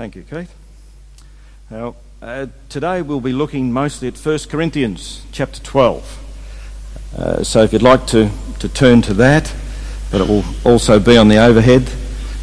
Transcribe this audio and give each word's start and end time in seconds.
Thank 0.00 0.16
you, 0.16 0.22
Keith. 0.22 0.54
Now, 1.68 1.94
uh, 2.22 2.46
today 2.70 3.02
we'll 3.02 3.20
be 3.20 3.34
looking 3.34 3.70
mostly 3.70 4.08
at 4.08 4.16
1 4.16 4.38
Corinthians 4.48 5.26
chapter 5.30 5.60
12. 5.60 7.12
Uh, 7.18 7.44
so 7.44 7.62
if 7.64 7.74
you'd 7.74 7.82
like 7.82 8.06
to, 8.06 8.30
to 8.60 8.68
turn 8.70 9.02
to 9.02 9.12
that, 9.12 9.54
but 10.10 10.22
it 10.22 10.26
will 10.26 10.42
also 10.64 10.98
be 10.98 11.18
on 11.18 11.28
the 11.28 11.36
overhead. 11.36 11.92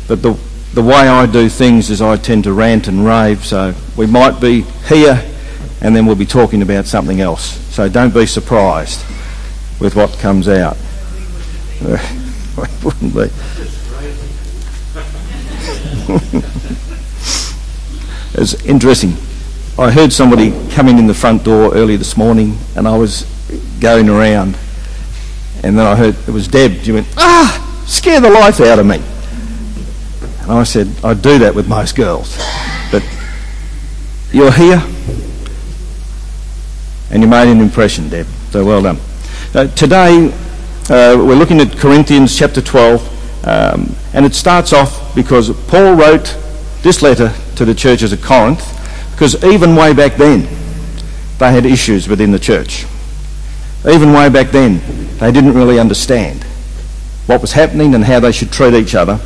But 0.08 0.22
the, 0.22 0.40
the 0.76 0.84
way 0.84 1.08
I 1.08 1.26
do 1.26 1.50
things 1.50 1.90
is 1.90 2.00
I 2.00 2.18
tend 2.18 2.44
to 2.44 2.54
rant 2.54 2.88
and 2.88 3.04
rave, 3.04 3.44
so 3.44 3.74
we 3.98 4.06
might 4.06 4.40
be 4.40 4.62
here 4.88 5.28
and 5.82 5.96
then 5.96 6.06
we'll 6.06 6.16
be 6.16 6.28
talking 6.28 6.62
about 6.62 6.86
something 6.86 7.22
else. 7.22 7.58
So 7.74 7.90
don't 7.90 8.14
be 8.14 8.28
surprised 8.28 9.04
with 9.82 9.96
what 9.96 10.16
comes 10.20 10.48
out. 10.48 10.78
wouldn't 12.84 13.16
be. 13.16 13.32
it's 18.38 18.54
interesting. 18.66 19.16
I 19.80 19.92
heard 19.92 20.14
somebody 20.14 20.52
coming 20.70 21.00
in 21.00 21.08
the 21.08 21.14
front 21.14 21.44
door 21.44 21.74
early 21.74 21.96
this 21.98 22.16
morning, 22.16 22.58
and 22.76 22.88
I 22.88 22.96
was 22.96 23.26
going 23.80 24.10
around, 24.10 24.58
and 25.64 25.78
then 25.78 25.86
I 25.86 25.96
heard 25.96 26.16
it 26.28 26.32
was 26.32 26.48
Deb. 26.48 26.84
She 26.84 26.92
went, 26.92 27.08
"Ah, 27.18 27.84
scare 27.88 28.22
the 28.22 28.30
life 28.30 28.60
out 28.60 28.80
of 28.80 28.86
me." 28.86 29.02
And 30.42 30.52
I 30.52 30.64
said, 30.64 30.88
"I 31.04 31.14
do 31.14 31.40
that 31.40 31.56
with 31.56 31.68
most 31.68 31.96
girls, 31.96 32.38
but 32.92 33.04
you're 34.32 34.52
here, 34.52 34.84
and 37.10 37.24
you 37.24 37.28
made 37.28 37.52
an 37.52 37.60
impression, 37.60 38.10
Deb. 38.10 38.28
So 38.52 38.64
well 38.64 38.84
done." 38.84 39.00
Uh, 39.54 39.66
today, 39.68 40.28
uh, 40.90 41.18
we're 41.18 41.36
looking 41.36 41.60
at 41.60 41.76
Corinthians 41.78 42.38
chapter 42.38 42.62
12, 42.62 43.48
um, 43.48 43.96
and 44.14 44.26
it 44.26 44.36
starts 44.36 44.74
off 44.74 45.16
because 45.16 45.50
Paul 45.68 45.96
wrote 45.96 46.36
this 46.84 47.02
letter 47.02 47.34
to 47.58 47.66
the 47.66 47.76
churches 47.76 48.14
of 48.14 48.22
Corinth 48.22 48.64
because 49.12 49.44
even 49.44 49.76
way 49.76 49.94
back 49.94 50.16
then, 50.16 50.48
they 51.40 51.52
had 51.52 51.66
issues 51.66 52.08
within 52.08 52.32
the 52.32 52.40
church. 52.40 52.86
Even 53.88 54.14
way 54.14 54.30
back 54.30 54.52
then, 54.52 54.80
they 55.18 55.32
didn't 55.32 55.54
really 55.54 55.80
understand 55.80 56.44
what 57.26 57.42
was 57.42 57.54
happening 57.54 57.96
and 57.96 58.04
how 58.04 58.20
they 58.20 58.32
should 58.32 58.52
treat 58.52 58.76
each 58.76 58.94
other. 58.94 59.20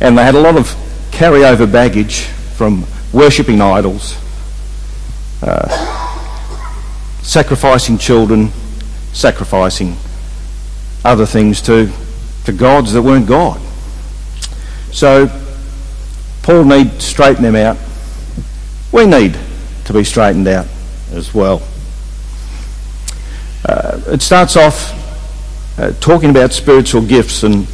And 0.00 0.18
they 0.18 0.24
had 0.24 0.34
a 0.34 0.40
lot 0.40 0.56
of 0.56 0.66
carryover 1.10 1.70
baggage 1.70 2.24
from 2.56 2.84
worshipping 3.12 3.62
idols, 3.62 4.14
uh, 5.42 5.68
sacrificing 7.22 7.96
children, 7.96 8.50
sacrificing 9.14 9.96
other 11.02 11.24
things 11.24 11.62
to, 11.62 11.90
to 12.44 12.52
gods 12.52 12.92
that 12.92 13.00
weren't 13.00 13.26
God. 13.26 13.60
So 14.92 15.28
Paul 16.46 16.64
needs 16.64 16.94
to 16.94 17.00
straighten 17.00 17.42
them 17.42 17.56
out 17.56 17.76
we 18.92 19.04
need 19.06 19.36
to 19.84 19.92
be 19.92 20.04
straightened 20.04 20.48
out 20.48 20.66
as 21.12 21.34
well. 21.34 21.62
Uh, 23.68 24.00
it 24.06 24.22
starts 24.22 24.56
off 24.56 25.78
uh, 25.78 25.92
talking 26.00 26.30
about 26.30 26.52
spiritual 26.52 27.02
gifts, 27.02 27.42
and 27.42 27.66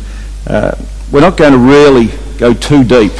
uh, 0.48 0.75
we're 1.12 1.20
not 1.20 1.37
going 1.37 1.53
to 1.53 1.59
really 1.59 2.09
go 2.39 2.53
too 2.55 2.83
deep 2.83 3.12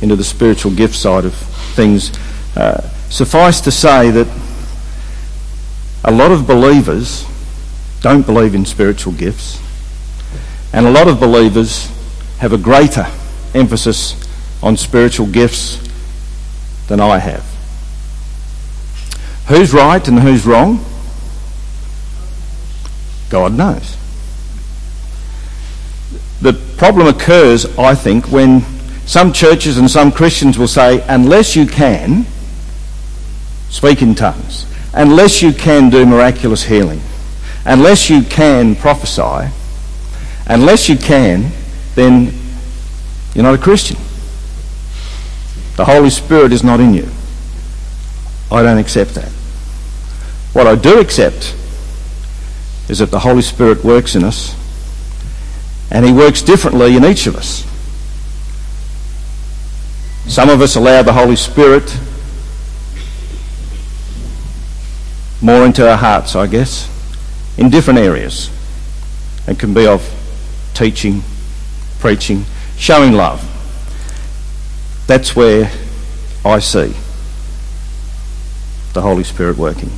into 0.00 0.16
the 0.16 0.24
spiritual 0.24 0.72
gift 0.72 0.94
side 0.94 1.24
of 1.24 1.34
things. 1.74 2.16
Uh, 2.56 2.80
suffice 3.10 3.60
to 3.60 3.70
say 3.70 4.10
that 4.10 4.28
a 6.04 6.10
lot 6.10 6.30
of 6.30 6.46
believers 6.46 7.26
don't 8.00 8.24
believe 8.24 8.54
in 8.54 8.64
spiritual 8.64 9.12
gifts, 9.12 9.60
and 10.72 10.86
a 10.86 10.90
lot 10.90 11.08
of 11.08 11.20
believers 11.20 11.90
have 12.38 12.52
a 12.52 12.58
greater 12.58 13.06
emphasis 13.54 14.21
on 14.62 14.76
spiritual 14.76 15.26
gifts 15.26 15.78
than 16.88 17.00
I 17.00 17.18
have. 17.18 17.44
Who's 19.48 19.72
right 19.72 20.06
and 20.06 20.20
who's 20.20 20.46
wrong? 20.46 20.84
God 23.28 23.54
knows. 23.54 23.96
The 26.40 26.52
problem 26.76 27.06
occurs, 27.06 27.66
I 27.78 27.94
think, 27.94 28.30
when 28.30 28.62
some 29.06 29.32
churches 29.32 29.78
and 29.78 29.90
some 29.90 30.12
Christians 30.12 30.58
will 30.58 30.68
say, 30.68 31.04
unless 31.08 31.56
you 31.56 31.66
can 31.66 32.26
speak 33.70 34.02
in 34.02 34.14
tongues, 34.14 34.66
unless 34.92 35.42
you 35.42 35.52
can 35.52 35.90
do 35.90 36.04
miraculous 36.04 36.64
healing, 36.64 37.00
unless 37.64 38.10
you 38.10 38.22
can 38.22 38.76
prophesy, 38.76 39.50
unless 40.46 40.88
you 40.88 40.96
can, 40.96 41.50
then 41.94 42.32
you're 43.34 43.44
not 43.44 43.54
a 43.54 43.62
Christian. 43.62 43.96
The 45.76 45.84
Holy 45.84 46.10
Spirit 46.10 46.52
is 46.52 46.62
not 46.62 46.80
in 46.80 46.94
you. 46.94 47.08
I 48.50 48.62
don't 48.62 48.78
accept 48.78 49.14
that. 49.14 49.30
What 50.52 50.66
I 50.66 50.74
do 50.74 51.00
accept 51.00 51.56
is 52.88 52.98
that 52.98 53.10
the 53.10 53.20
Holy 53.20 53.42
Spirit 53.42 53.82
works 53.82 54.14
in 54.14 54.22
us 54.22 54.54
and 55.90 56.04
He 56.04 56.12
works 56.12 56.42
differently 56.42 56.96
in 56.96 57.04
each 57.04 57.26
of 57.26 57.36
us. 57.36 57.66
Some 60.26 60.48
of 60.48 60.60
us 60.60 60.76
allow 60.76 61.02
the 61.02 61.12
Holy 61.12 61.36
Spirit 61.36 61.98
more 65.40 65.64
into 65.66 65.88
our 65.88 65.96
hearts, 65.96 66.36
I 66.36 66.46
guess, 66.46 66.88
in 67.58 67.68
different 67.70 67.98
areas. 67.98 68.50
It 69.48 69.58
can 69.58 69.74
be 69.74 69.86
of 69.86 70.08
teaching, 70.74 71.22
preaching, 71.98 72.44
showing 72.76 73.12
love. 73.12 73.51
That's 75.06 75.36
where 75.36 75.70
I 76.44 76.58
see 76.58 76.94
the 78.92 79.00
Holy 79.00 79.24
Spirit 79.24 79.56
working. 79.56 79.90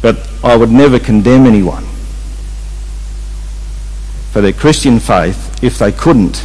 But 0.00 0.28
I 0.44 0.56
would 0.56 0.70
never 0.70 0.98
condemn 0.98 1.46
anyone 1.46 1.84
for 4.30 4.40
their 4.40 4.52
Christian 4.52 5.00
faith 5.00 5.62
if 5.62 5.78
they 5.78 5.90
couldn't 5.90 6.44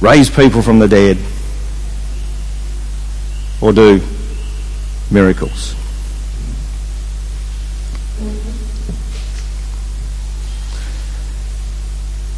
raise 0.00 0.30
people 0.30 0.62
from 0.62 0.78
the 0.78 0.88
dead 0.88 1.18
or 3.60 3.72
do 3.72 4.00
miracles. 5.10 5.74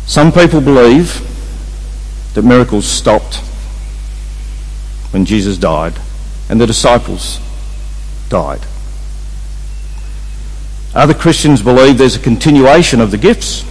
Some 0.06 0.32
people 0.32 0.60
believe 0.60 1.26
that 2.34 2.42
miracles 2.42 2.86
stopped 2.86 3.42
when 5.10 5.24
Jesus 5.24 5.58
died 5.58 5.94
and 6.48 6.60
the 6.60 6.66
disciples 6.66 7.40
died. 8.28 8.60
Other 10.94 11.14
Christians 11.14 11.62
believe 11.62 11.98
there's 11.98 12.16
a 12.16 12.20
continuation 12.20 13.00
of 13.00 13.10
the 13.10 13.18
gifts. 13.18 13.64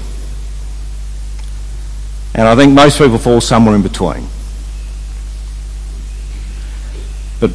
And 2.34 2.48
I 2.48 2.56
think 2.56 2.74
most 2.74 2.98
people 2.98 3.18
fall 3.18 3.42
somewhere 3.42 3.76
in 3.76 3.82
between. 3.82 4.28
But 7.42 7.52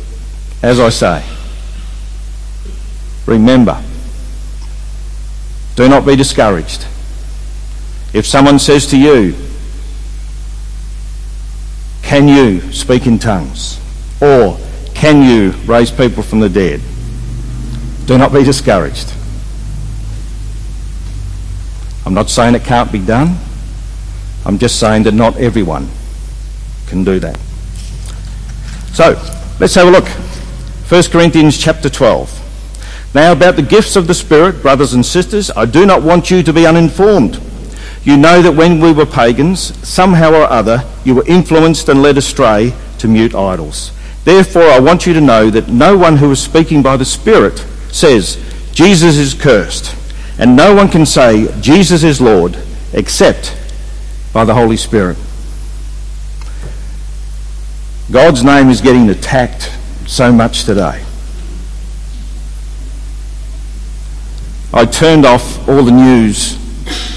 as 0.62 0.78
I 0.80 0.90
say, 0.90 1.24
remember, 3.24 3.82
do 5.76 5.88
not 5.88 6.04
be 6.04 6.16
discouraged. 6.16 6.86
If 8.12 8.26
someone 8.26 8.58
says 8.58 8.86
to 8.88 8.98
you, 8.98 9.34
can 12.04 12.28
you 12.28 12.60
speak 12.70 13.06
in 13.06 13.18
tongues? 13.18 13.80
Or 14.20 14.58
can 14.94 15.22
you 15.22 15.50
raise 15.66 15.90
people 15.90 16.22
from 16.22 16.40
the 16.40 16.48
dead? 16.48 16.80
Do 18.06 18.18
not 18.18 18.32
be 18.32 18.44
discouraged. 18.44 19.12
I'm 22.06 22.12
not 22.12 22.28
saying 22.28 22.54
it 22.54 22.62
can't 22.62 22.92
be 22.92 22.98
done. 23.04 23.36
I'm 24.44 24.58
just 24.58 24.78
saying 24.78 25.04
that 25.04 25.14
not 25.14 25.38
everyone 25.38 25.88
can 26.86 27.02
do 27.02 27.18
that. 27.20 27.38
So, 28.92 29.12
let's 29.58 29.74
have 29.74 29.88
a 29.88 29.90
look. 29.90 30.06
1 30.06 31.02
Corinthians 31.04 31.56
chapter 31.56 31.88
12. 31.88 33.12
Now, 33.14 33.32
about 33.32 33.56
the 33.56 33.62
gifts 33.62 33.96
of 33.96 34.06
the 34.06 34.14
Spirit, 34.14 34.60
brothers 34.60 34.92
and 34.92 35.04
sisters, 35.04 35.50
I 35.50 35.64
do 35.64 35.86
not 35.86 36.02
want 36.02 36.30
you 36.30 36.42
to 36.42 36.52
be 36.52 36.66
uninformed. 36.66 37.40
You 38.04 38.18
know 38.18 38.42
that 38.42 38.52
when 38.52 38.80
we 38.80 38.92
were 38.92 39.06
pagans, 39.06 39.76
somehow 39.86 40.32
or 40.32 40.44
other, 40.44 40.84
you 41.04 41.14
were 41.14 41.26
influenced 41.26 41.88
and 41.88 42.02
led 42.02 42.18
astray 42.18 42.74
to 42.98 43.08
mute 43.08 43.34
idols. 43.34 43.92
Therefore, 44.24 44.64
I 44.64 44.78
want 44.78 45.06
you 45.06 45.14
to 45.14 45.20
know 45.20 45.48
that 45.50 45.68
no 45.68 45.96
one 45.96 46.16
who 46.16 46.30
is 46.30 46.42
speaking 46.42 46.82
by 46.82 46.98
the 46.98 47.04
Spirit 47.04 47.58
says, 47.90 48.38
Jesus 48.72 49.16
is 49.16 49.32
cursed. 49.32 49.96
And 50.38 50.54
no 50.54 50.74
one 50.74 50.88
can 50.88 51.06
say, 51.06 51.48
Jesus 51.60 52.02
is 52.02 52.20
Lord, 52.20 52.58
except 52.92 53.56
by 54.32 54.44
the 54.44 54.54
Holy 54.54 54.76
Spirit. 54.76 55.16
God's 58.10 58.44
name 58.44 58.68
is 58.68 58.80
getting 58.82 59.08
attacked 59.08 59.72
so 60.06 60.30
much 60.30 60.64
today. 60.64 61.04
I 64.74 64.84
turned 64.84 65.24
off 65.24 65.66
all 65.68 65.82
the 65.84 65.92
news 65.92 66.58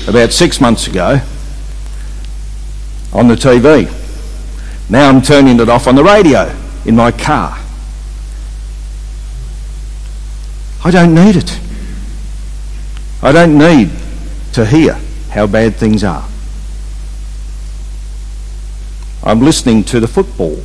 about 0.07 0.31
six 0.31 0.61
months 0.61 0.87
ago 0.87 1.19
on 3.11 3.27
the 3.27 3.35
TV 3.35 3.91
Now 4.89 5.09
I'm 5.09 5.21
turning 5.21 5.59
it 5.59 5.69
off 5.69 5.87
on 5.87 5.95
the 5.95 6.03
radio 6.03 6.53
in 6.85 6.95
my 6.95 7.11
car. 7.11 7.57
I 10.85 10.91
don't 10.91 11.13
need 11.13 11.35
it. 11.35 11.59
I 13.21 13.33
don't 13.33 13.57
need 13.57 13.91
to 14.53 14.65
hear 14.65 14.93
how 15.31 15.47
bad 15.47 15.75
things 15.75 16.03
are. 16.03 16.27
I'm 19.23 19.41
listening 19.41 19.83
to 19.85 19.99
the 19.99 20.07
football. 20.07 20.63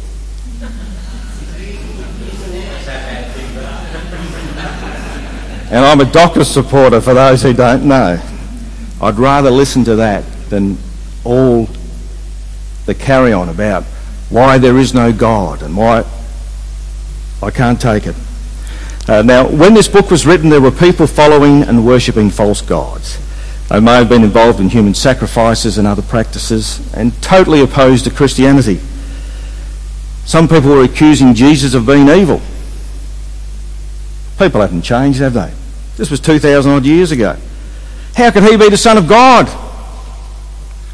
and 5.73 5.85
I'm 5.87 6.01
a 6.01 6.05
Docker 6.05 6.45
supporter 6.45 7.01
for 7.01 7.15
those 7.15 7.43
who 7.43 7.55
don't 7.55 7.89
know. 7.89 8.21
I'd 9.03 9.19
rather 9.19 9.51
listen 9.51 9.83
to 9.85 9.97
that 9.97 10.25
than 10.49 10.79
all 11.25 11.69
the 12.87 12.95
carry 12.95 13.33
on 13.33 13.49
about 13.49 13.83
why 14.31 14.59
there 14.59 14.79
is 14.79 14.95
no 14.95 15.13
God 15.13 15.63
and 15.63 15.77
why 15.77 16.05
I 17.43 17.51
can't 17.51 17.81
take 17.81 18.07
it. 18.07 18.15
Uh, 19.09 19.23
now, 19.23 19.49
when 19.49 19.75
this 19.75 19.89
book 19.89 20.11
was 20.11 20.25
written, 20.25 20.49
there 20.49 20.61
were 20.61 20.71
people 20.71 21.09
following 21.09 21.65
and 21.65 21.85
worshipping 21.85 22.31
false 22.31 22.63
gods. 22.63 23.19
They 23.69 23.81
may 23.81 23.95
have 23.95 24.09
been 24.09 24.23
involved 24.23 24.61
in 24.61 24.69
human 24.69 24.95
sacrifices 24.95 25.79
and 25.79 25.89
other 25.89 26.03
practices 26.03 26.81
and 26.95 27.21
totally 27.21 27.61
opposed 27.61 28.05
to 28.05 28.11
Christianity. 28.11 28.81
Some 30.25 30.47
people 30.47 30.71
were 30.71 30.85
accusing 30.85 31.35
Jesus 31.35 31.75
of 31.75 31.87
being 31.87 32.09
evil. 32.09 32.41
People 34.39 34.61
haven't 34.61 34.83
changed, 34.83 35.19
have 35.19 35.35
they? 35.35 35.53
This 35.97 36.11
was 36.11 36.21
2,000 36.21 36.71
odd 36.71 36.87
years 36.87 37.11
ago. 37.11 37.37
How 38.15 38.31
can 38.31 38.45
he 38.45 38.57
be 38.57 38.69
the 38.69 38.77
Son 38.77 38.99
of 38.99 39.09
God? 39.09 39.47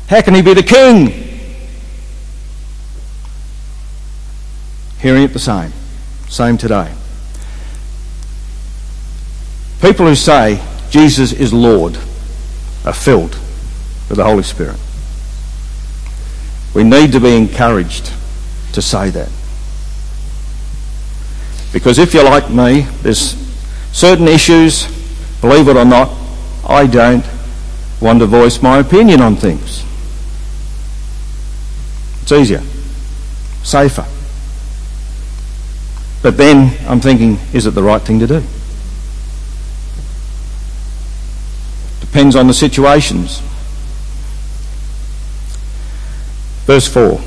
How 0.08 0.22
can 0.22 0.34
he 0.34 0.42
be 0.42 0.54
the 0.54 0.62
King? 0.62 1.08
Hearing 5.00 5.22
it 5.22 5.32
the 5.32 5.38
same. 5.38 5.72
Same 6.28 6.56
today. 6.56 6.92
People 9.80 10.06
who 10.06 10.14
say 10.14 10.62
Jesus 10.90 11.32
is 11.32 11.52
Lord 11.52 11.96
are 12.84 12.92
filled 12.92 13.34
with 14.08 14.16
the 14.16 14.24
Holy 14.24 14.42
Spirit. 14.42 14.76
We 16.74 16.84
need 16.84 17.12
to 17.12 17.20
be 17.20 17.36
encouraged 17.36 18.12
to 18.72 18.82
say 18.82 19.10
that. 19.10 19.30
Because 21.72 21.98
if 21.98 22.14
you're 22.14 22.24
like 22.24 22.50
me, 22.50 22.82
there's 23.02 23.36
certain 23.92 24.26
issues, 24.26 24.86
believe 25.40 25.68
it 25.68 25.76
or 25.76 25.84
not, 25.84 26.17
I 26.68 26.86
don't 26.86 27.24
want 28.00 28.18
to 28.20 28.26
voice 28.26 28.60
my 28.60 28.78
opinion 28.78 29.20
on 29.20 29.36
things. 29.36 29.84
It's 32.22 32.32
easier, 32.32 32.62
safer. 33.62 34.04
But 36.22 36.36
then 36.36 36.76
I'm 36.86 37.00
thinking, 37.00 37.38
is 37.52 37.66
it 37.66 37.70
the 37.70 37.82
right 37.82 38.02
thing 38.02 38.18
to 38.18 38.26
do? 38.26 38.42
Depends 42.00 42.36
on 42.36 42.46
the 42.46 42.54
situations. 42.54 43.40
Verse 46.66 46.86
4 46.86 47.20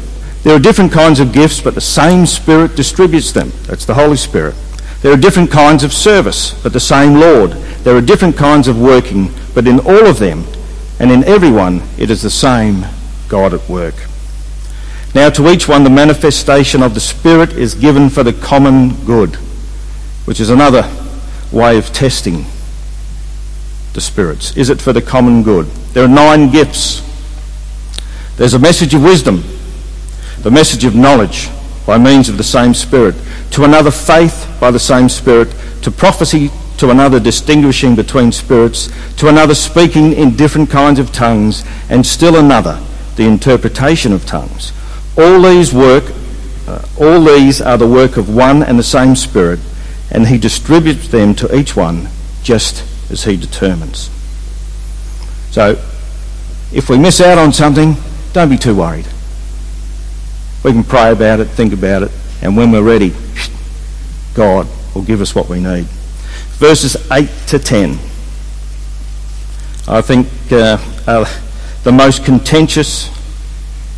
There 0.43 0.55
are 0.55 0.59
different 0.59 0.91
kinds 0.91 1.19
of 1.19 1.33
gifts, 1.33 1.61
but 1.61 1.73
the 1.73 1.81
same 1.81 2.25
Spirit 2.25 2.75
distributes 2.75 3.31
them. 3.31 3.51
That's 3.63 3.85
the 3.85 3.95
Holy 3.95 4.17
Spirit. 4.17 4.55
There 5.01 5.11
are 5.11 5.17
different 5.17 5.49
kinds 5.49 5.83
of 5.83 5.93
service, 5.93 6.53
but 6.61 6.73
the 6.73 6.79
same 6.79 7.15
Lord. 7.15 7.51
There 7.83 7.95
are 7.95 8.01
different 8.01 8.37
kinds 8.37 8.67
of 8.67 8.79
working, 8.79 9.31
but 9.55 9.67
in 9.67 9.79
all 9.79 10.05
of 10.05 10.19
them 10.19 10.45
and 10.99 11.11
in 11.11 11.23
everyone 11.23 11.81
it 11.97 12.11
is 12.11 12.21
the 12.21 12.29
same 12.29 12.85
God 13.27 13.55
at 13.55 13.67
work. 13.67 13.95
Now 15.15 15.31
to 15.31 15.49
each 15.49 15.67
one 15.67 15.83
the 15.83 15.89
manifestation 15.89 16.83
of 16.83 16.93
the 16.93 16.99
Spirit 16.99 17.53
is 17.53 17.73
given 17.73 18.09
for 18.09 18.21
the 18.21 18.33
common 18.33 18.93
good, 19.03 19.35
which 20.25 20.39
is 20.39 20.51
another 20.51 20.89
way 21.51 21.79
of 21.79 21.91
testing 21.91 22.45
the 23.93 24.01
spirits? 24.01 24.55
Is 24.55 24.69
it 24.69 24.79
for 24.79 24.93
the 24.93 25.01
common 25.01 25.41
good? 25.41 25.65
There 25.93 26.05
are 26.05 26.07
nine 26.07 26.51
gifts. 26.51 27.01
There's 28.37 28.53
a 28.53 28.59
message 28.59 28.93
of 28.93 29.03
wisdom, 29.03 29.43
the 30.43 30.51
message 30.51 30.85
of 30.85 30.95
knowledge 30.95 31.49
by 31.91 31.97
means 31.97 32.29
of 32.29 32.37
the 32.37 32.43
same 32.57 32.73
Spirit, 32.73 33.13
to 33.51 33.65
another 33.65 33.91
faith 33.91 34.49
by 34.61 34.71
the 34.71 34.79
same 34.79 35.09
Spirit, 35.09 35.53
to 35.81 35.91
prophecy 35.91 36.49
to 36.77 36.89
another 36.89 37.19
distinguishing 37.19 37.97
between 37.97 38.31
spirits, 38.31 38.89
to 39.17 39.27
another 39.27 39.53
speaking 39.53 40.13
in 40.13 40.37
different 40.37 40.69
kinds 40.69 40.99
of 40.99 41.11
tongues, 41.11 41.65
and 41.89 42.05
still 42.05 42.37
another 42.37 42.81
the 43.17 43.25
interpretation 43.25 44.13
of 44.13 44.25
tongues. 44.25 44.71
All 45.17 45.41
these 45.41 45.73
work, 45.73 46.05
uh, 46.65 46.81
all 46.97 47.21
these 47.25 47.59
are 47.59 47.77
the 47.77 47.89
work 47.89 48.15
of 48.15 48.33
one 48.33 48.63
and 48.63 48.79
the 48.79 48.83
same 48.83 49.13
Spirit, 49.13 49.59
and 50.09 50.27
He 50.27 50.37
distributes 50.37 51.09
them 51.09 51.35
to 51.35 51.53
each 51.53 51.75
one 51.75 52.07
just 52.41 52.85
as 53.11 53.25
He 53.25 53.35
determines. 53.35 54.09
So, 55.49 55.71
if 56.71 56.89
we 56.89 56.97
miss 56.97 57.19
out 57.19 57.37
on 57.37 57.51
something, 57.51 57.97
don't 58.31 58.49
be 58.49 58.57
too 58.57 58.77
worried. 58.77 59.07
We 60.63 60.71
can 60.71 60.83
pray 60.83 61.11
about 61.11 61.39
it, 61.39 61.45
think 61.45 61.73
about 61.73 62.03
it, 62.03 62.11
and 62.41 62.55
when 62.55 62.71
we're 62.71 62.83
ready, 62.83 63.13
God 64.33 64.67
will 64.93 65.01
give 65.01 65.21
us 65.21 65.33
what 65.33 65.49
we 65.49 65.59
need. 65.59 65.85
Verses 66.57 66.95
8 67.11 67.29
to 67.47 67.59
10. 67.59 67.91
I 69.87 70.01
think 70.01 70.27
uh, 70.51 70.77
are 71.07 71.25
the 71.83 71.91
most 71.91 72.23
contentious 72.23 73.07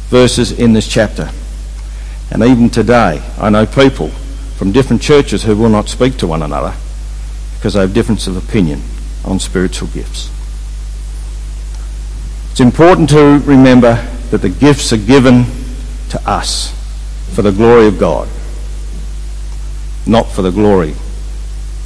verses 0.10 0.52
in 0.54 0.74
this 0.74 0.88
chapter. 0.88 1.30
And 2.32 2.42
even 2.44 2.70
today, 2.70 3.22
I 3.38 3.50
know 3.50 3.66
people 3.66 4.10
from 4.58 4.72
different 4.72 5.02
churches 5.02 5.44
who 5.44 5.56
will 5.58 5.70
not 5.70 5.90
speak 5.90 6.18
to 6.18 6.28
one 6.28 6.42
another 6.42 6.74
because 7.58 7.74
they 7.74 7.82
have 7.82 7.94
difference 7.94 8.28
of 8.28 8.38
opinion 8.38 8.82
on 9.26 9.40
spiritual 9.40 9.90
gifts. 9.90 10.30
It's 12.52 12.60
important 12.60 13.10
to 13.10 13.40
remember 13.46 13.96
that 14.32 14.38
the 14.38 14.50
gifts 14.50 14.94
are 14.94 14.98
given 14.98 15.46
to 16.14 16.30
us 16.30 16.72
for 17.34 17.42
the 17.42 17.52
glory 17.52 17.88
of 17.88 17.98
God, 17.98 18.30
not 20.06 20.30
for 20.30 20.44
the 20.44 20.52
glory 20.52 20.92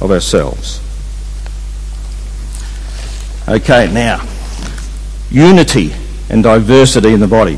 of 0.02 0.10
ourselves. 0.10 0.82
Okay, 3.48 3.90
now, 3.90 4.22
unity 5.30 5.92
and 6.28 6.42
diversity 6.42 7.14
in 7.14 7.20
the 7.20 7.26
body. 7.26 7.56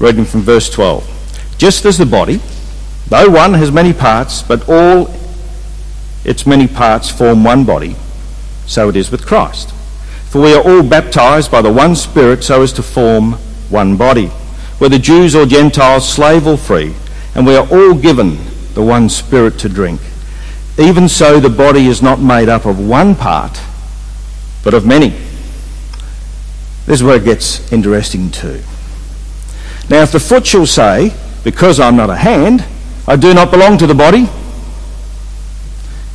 Reading 0.00 0.24
from 0.24 0.40
verse 0.40 0.68
12. 0.68 1.54
Just 1.56 1.84
as 1.84 1.96
the 1.96 2.04
body, 2.04 2.40
though 3.06 3.30
one 3.30 3.54
has 3.54 3.70
many 3.70 3.92
parts, 3.92 4.42
but 4.42 4.68
all 4.68 5.14
its 6.24 6.44
many 6.44 6.66
parts 6.66 7.08
form 7.08 7.44
one 7.44 7.64
body, 7.64 7.94
so 8.66 8.88
it 8.88 8.96
is 8.96 9.12
with 9.12 9.24
Christ. 9.24 9.70
For 10.28 10.42
we 10.42 10.54
are 10.54 10.62
all 10.68 10.82
baptized 10.82 11.52
by 11.52 11.62
the 11.62 11.72
one 11.72 11.94
Spirit 11.94 12.42
so 12.42 12.62
as 12.62 12.72
to 12.72 12.82
form 12.82 13.38
one 13.72 13.96
body, 13.96 14.26
whether 14.78 14.98
Jews 14.98 15.34
or 15.34 15.46
Gentiles, 15.46 16.08
slave 16.08 16.46
or 16.46 16.56
free, 16.56 16.94
and 17.34 17.46
we 17.46 17.56
are 17.56 17.66
all 17.68 17.94
given 17.94 18.38
the 18.74 18.82
one 18.82 19.08
Spirit 19.08 19.58
to 19.60 19.68
drink. 19.68 20.00
Even 20.78 21.08
so, 21.08 21.40
the 21.40 21.50
body 21.50 21.86
is 21.86 22.02
not 22.02 22.20
made 22.20 22.48
up 22.48 22.64
of 22.64 22.78
one 22.78 23.14
part, 23.14 23.60
but 24.62 24.74
of 24.74 24.86
many. 24.86 25.10
This 26.86 27.00
is 27.00 27.02
where 27.02 27.16
it 27.16 27.24
gets 27.24 27.72
interesting 27.72 28.30
too. 28.30 28.60
Now, 29.88 30.02
if 30.02 30.12
the 30.12 30.20
foot 30.20 30.46
shall 30.46 30.66
say, 30.66 31.14
Because 31.44 31.80
I'm 31.80 31.96
not 31.96 32.10
a 32.10 32.16
hand, 32.16 32.64
I 33.06 33.16
do 33.16 33.34
not 33.34 33.50
belong 33.50 33.78
to 33.78 33.86
the 33.86 33.94
body, 33.94 34.28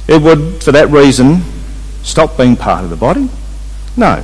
it 0.07 0.21
would, 0.21 0.63
for 0.63 0.71
that 0.71 0.89
reason, 0.89 1.41
stop 2.01 2.37
being 2.37 2.55
part 2.55 2.83
of 2.83 2.89
the 2.89 2.95
body? 2.95 3.29
No. 3.97 4.23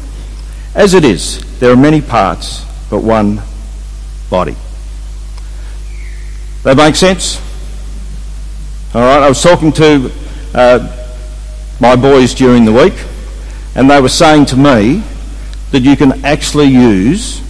As 0.73 0.93
it 0.93 1.03
is, 1.03 1.59
there 1.59 1.71
are 1.71 1.77
many 1.77 2.01
parts, 2.01 2.65
but 2.89 3.03
one 3.03 3.41
body. 4.29 4.55
That 6.63 6.77
make 6.77 6.95
sense? 6.95 7.41
All 8.93 9.01
right, 9.01 9.23
I 9.23 9.27
was 9.27 9.41
talking 9.41 9.73
to 9.73 10.11
uh, 10.53 11.13
my 11.79 11.95
boys 11.95 12.33
during 12.33 12.65
the 12.65 12.71
week, 12.71 12.93
and 13.75 13.89
they 13.89 13.99
were 13.99 14.09
saying 14.09 14.45
to 14.47 14.57
me 14.57 15.03
that 15.71 15.81
you 15.81 15.97
can 15.97 16.23
actually 16.23 16.67
use 16.67 17.41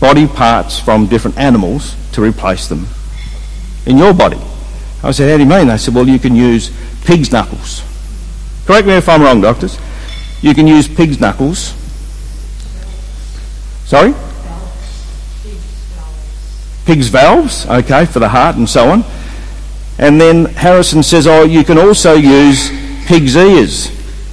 body 0.00 0.26
parts 0.26 0.80
from 0.80 1.06
different 1.06 1.38
animals 1.38 1.94
to 2.12 2.22
replace 2.22 2.68
them 2.68 2.86
in 3.86 3.98
your 3.98 4.12
body. 4.14 4.40
I 5.02 5.10
said, 5.10 5.30
how 5.30 5.36
do 5.36 5.42
you 5.42 5.48
mean? 5.48 5.68
They 5.68 5.76
said, 5.76 5.94
well, 5.94 6.08
you 6.08 6.18
can 6.18 6.34
use 6.34 6.72
pig's 7.04 7.30
knuckles. 7.30 7.82
Correct 8.66 8.86
me 8.86 8.94
if 8.94 9.08
I'm 9.08 9.22
wrong, 9.22 9.40
doctors. 9.40 9.78
You 10.40 10.54
can 10.54 10.66
use 10.66 10.88
pig's 10.88 11.20
knuckles. 11.20 11.74
Sorry? 13.94 14.12
Pig's 16.84 17.06
valves, 17.06 17.64
okay, 17.66 18.06
for 18.06 18.18
the 18.18 18.28
heart 18.28 18.56
and 18.56 18.68
so 18.68 18.90
on. 18.90 19.04
And 19.98 20.20
then 20.20 20.46
Harrison 20.46 21.04
says, 21.04 21.28
oh, 21.28 21.44
you 21.44 21.62
can 21.62 21.78
also 21.78 22.14
use 22.14 22.70
pig's 23.06 23.36
ears 23.36 23.88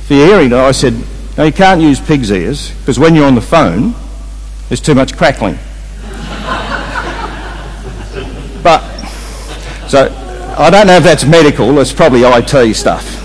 for 0.08 0.16
your 0.16 0.26
hearing. 0.26 0.52
I 0.52 0.72
said, 0.72 0.96
no, 1.38 1.44
you 1.44 1.52
can't 1.52 1.80
use 1.80 2.00
pig's 2.00 2.32
ears 2.32 2.72
because 2.80 2.98
when 2.98 3.14
you're 3.14 3.28
on 3.28 3.36
the 3.36 3.42
phone, 3.42 3.94
there's 4.68 4.82
too 4.82 4.96
much 4.96 5.16
crackling. 5.16 5.54
but, 8.64 8.82
so, 9.88 10.10
I 10.58 10.72
don't 10.72 10.88
know 10.88 10.98
if 10.98 11.04
that's 11.04 11.24
medical, 11.24 11.78
it's 11.78 11.94
probably 11.94 12.24
IT 12.24 12.74
stuff. 12.74 13.20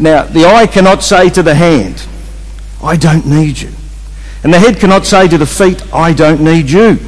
Now, 0.00 0.24
the 0.24 0.46
eye 0.46 0.66
cannot 0.66 1.04
say 1.04 1.30
to 1.30 1.44
the 1.44 1.54
hand, 1.54 2.04
I 2.82 2.96
don't 2.96 3.24
need 3.24 3.60
you. 3.60 3.70
And 4.44 4.52
the 4.52 4.58
head 4.58 4.78
cannot 4.78 5.06
say 5.06 5.26
to 5.26 5.38
the 5.38 5.46
feet, 5.46 5.82
I 5.92 6.12
don't 6.12 6.42
need 6.42 6.70
you. 6.70 6.98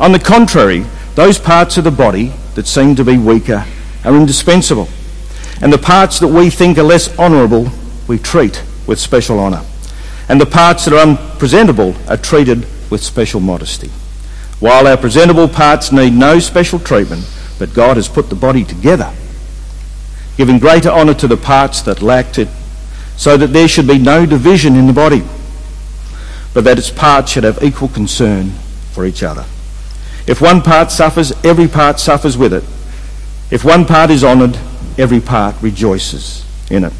On 0.00 0.10
the 0.10 0.18
contrary, 0.18 0.86
those 1.14 1.38
parts 1.38 1.76
of 1.76 1.84
the 1.84 1.90
body 1.90 2.32
that 2.54 2.66
seem 2.66 2.96
to 2.96 3.04
be 3.04 3.18
weaker 3.18 3.66
are 4.04 4.16
indispensable. 4.16 4.88
And 5.60 5.70
the 5.70 5.78
parts 5.78 6.18
that 6.20 6.28
we 6.28 6.48
think 6.48 6.78
are 6.78 6.82
less 6.82 7.16
honourable, 7.18 7.68
we 8.06 8.18
treat 8.18 8.62
with 8.86 8.98
special 8.98 9.38
honour. 9.38 9.64
And 10.30 10.40
the 10.40 10.46
parts 10.46 10.86
that 10.86 10.94
are 10.94 11.06
unpresentable 11.06 11.94
are 12.08 12.16
treated 12.16 12.66
with 12.90 13.02
special 13.02 13.40
modesty. 13.40 13.90
While 14.58 14.86
our 14.86 14.96
presentable 14.96 15.48
parts 15.48 15.92
need 15.92 16.14
no 16.14 16.38
special 16.38 16.78
treatment, 16.78 17.28
but 17.58 17.74
God 17.74 17.96
has 17.96 18.08
put 18.08 18.30
the 18.30 18.34
body 18.34 18.64
together, 18.64 19.12
giving 20.38 20.58
greater 20.58 20.88
honour 20.88 21.14
to 21.14 21.28
the 21.28 21.36
parts 21.36 21.82
that 21.82 22.00
lacked 22.00 22.38
it, 22.38 22.48
so 23.16 23.36
that 23.36 23.48
there 23.48 23.68
should 23.68 23.86
be 23.86 23.98
no 23.98 24.24
division 24.24 24.74
in 24.74 24.86
the 24.86 24.92
body, 24.92 25.22
but 26.54 26.64
that 26.64 26.78
its 26.78 26.90
parts 26.90 27.32
should 27.32 27.44
have 27.44 27.62
equal 27.62 27.88
concern 27.88 28.50
for 28.92 29.04
each 29.04 29.22
other. 29.22 29.44
If 30.26 30.40
one 30.40 30.62
part 30.62 30.90
suffers, 30.90 31.32
every 31.44 31.68
part 31.68 32.00
suffers 32.00 32.36
with 32.36 32.52
it. 32.52 32.64
If 33.50 33.64
one 33.64 33.86
part 33.86 34.10
is 34.10 34.24
honoured, 34.24 34.58
every 34.98 35.20
part 35.20 35.54
rejoices 35.62 36.44
in 36.70 36.84
it. 36.84 36.92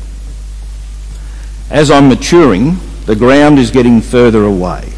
As 1.71 1.91
I'm 1.91 2.09
maturing, 2.09 2.79
the 3.05 3.17
ground 3.17 3.59
is 3.59 3.71
getting 3.71 4.01
further 4.01 4.45
away. 4.45 4.93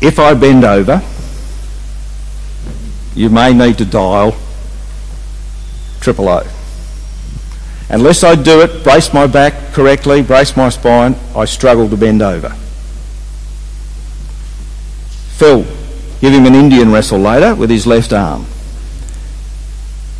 If 0.00 0.18
I 0.18 0.34
bend 0.34 0.64
over, 0.64 1.02
you 3.14 3.30
may 3.30 3.52
need 3.52 3.78
to 3.78 3.84
dial 3.84 4.36
triple 6.00 6.28
O. 6.28 6.42
Unless 7.88 8.24
I 8.24 8.34
do 8.34 8.60
it, 8.60 8.82
brace 8.82 9.12
my 9.12 9.26
back 9.26 9.72
correctly, 9.72 10.22
brace 10.22 10.56
my 10.56 10.68
spine, 10.70 11.14
I 11.36 11.44
struggle 11.44 11.88
to 11.88 11.96
bend 11.96 12.22
over. 12.22 12.50
Phil, 15.36 15.64
give 16.20 16.32
him 16.32 16.46
an 16.46 16.54
Indian 16.54 16.90
wrestle 16.90 17.18
later 17.18 17.54
with 17.54 17.68
his 17.68 17.86
left 17.86 18.12
arm. 18.12 18.46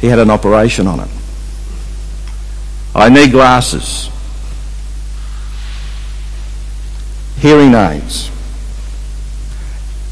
He 0.00 0.08
had 0.08 0.18
an 0.18 0.30
operation 0.30 0.86
on 0.86 1.00
it. 1.00 1.08
I 2.94 3.08
need 3.08 3.30
glasses. 3.30 4.10
Hearing 7.38 7.74
aids. 7.74 8.30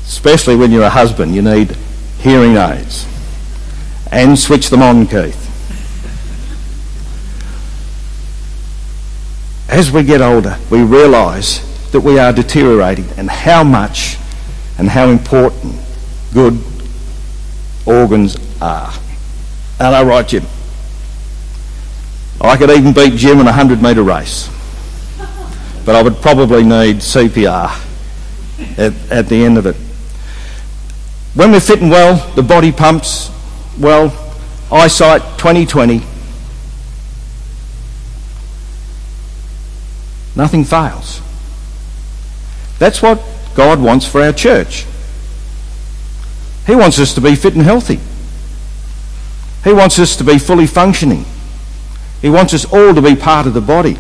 Especially 0.05 0.57
when 0.57 0.73
you're 0.73 0.85
a 0.85 0.91
husband, 0.91 1.35
you 1.35 1.43
need 1.43 1.77
hearing 2.19 2.57
aids. 2.57 3.07
And 4.11 4.39
switch 4.39 4.71
them 4.71 4.83
on, 4.83 5.07
Keith. 5.07 5.52
As 9.73 9.91
we 9.91 10.03
get 10.03 10.21
older, 10.21 10.59
we 10.71 10.83
realise 10.83 11.61
that 11.93 12.01
we 12.01 12.19
are 12.19 12.31
deteriorating 12.31 13.07
and 13.17 13.31
how 13.31 13.65
much 13.65 14.19
and 14.77 14.87
how 14.87 15.09
important 15.09 15.75
good 16.35 16.63
organs 17.87 18.37
are. 18.61 18.93
And 19.81 19.97
I 19.97 20.03
right, 20.03 20.29
Jim? 20.29 20.45
I 22.39 22.59
could 22.59 22.69
even 22.69 22.93
beat 22.93 23.15
Jim 23.15 23.41
in 23.41 23.47
a 23.47 23.57
100 23.57 23.81
metre 23.81 24.03
race. 24.03 24.51
But 25.87 25.95
I 25.95 26.03
would 26.03 26.17
probably 26.17 26.65
need 26.65 26.97
CPR 26.97 27.71
at, 28.77 28.93
at 29.11 29.29
the 29.29 29.43
end 29.43 29.57
of 29.57 29.65
it. 29.65 29.77
When 31.33 31.51
we're 31.51 31.61
fitting 31.61 31.89
well, 31.89 32.31
the 32.35 32.43
body 32.43 32.73
pumps 32.73 33.31
well, 33.81 34.13
eyesight 34.71 35.23
2020. 35.39 36.12
Nothing 40.35 40.65
fails. 40.65 41.21
That's 42.79 43.03
what 43.03 43.23
God 43.55 43.81
wants 43.81 44.07
for 44.07 44.23
our 44.23 44.33
church. 44.33 44.87
He 46.67 46.75
wants 46.75 46.99
us 46.99 47.15
to 47.15 47.21
be 47.21 47.35
fit 47.35 47.55
and 47.55 47.63
healthy. 47.63 48.01
He 49.65 49.73
wants 49.73 49.99
us 49.99 50.17
to 50.17 50.25
be 50.25 50.39
fully 50.39 50.67
functioning. 50.67 51.25
He 52.21 52.31
wants 52.31 52.55
us 52.55 52.65
all 52.65 52.95
to 52.95 53.03
be 53.03 53.17
part 53.17 53.47
of 53.47 53.55
the 53.55 53.61
body. 53.61 53.99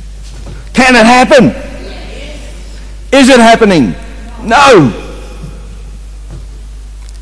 Can 0.74 0.96
it 0.96 1.06
happen? 1.06 1.46
Yes. 1.46 3.14
Is 3.14 3.30
it 3.30 3.40
happening? 3.40 3.96
No. 4.44 4.92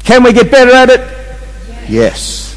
Can 0.03 0.23
we 0.23 0.33
get 0.33 0.49
better 0.49 0.71
at 0.71 0.89
it? 0.89 1.01
Yes. 1.87 1.89
yes. 1.89 2.48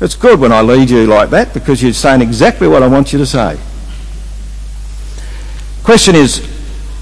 It's 0.00 0.14
good 0.14 0.38
when 0.38 0.52
I 0.52 0.60
lead 0.60 0.90
you 0.90 1.06
like 1.06 1.30
that 1.30 1.52
because 1.52 1.82
you're 1.82 1.92
saying 1.92 2.20
exactly 2.22 2.68
what 2.68 2.82
I 2.82 2.86
want 2.86 3.12
you 3.12 3.18
to 3.18 3.26
say. 3.26 3.58
Question 5.82 6.14
is, 6.14 6.38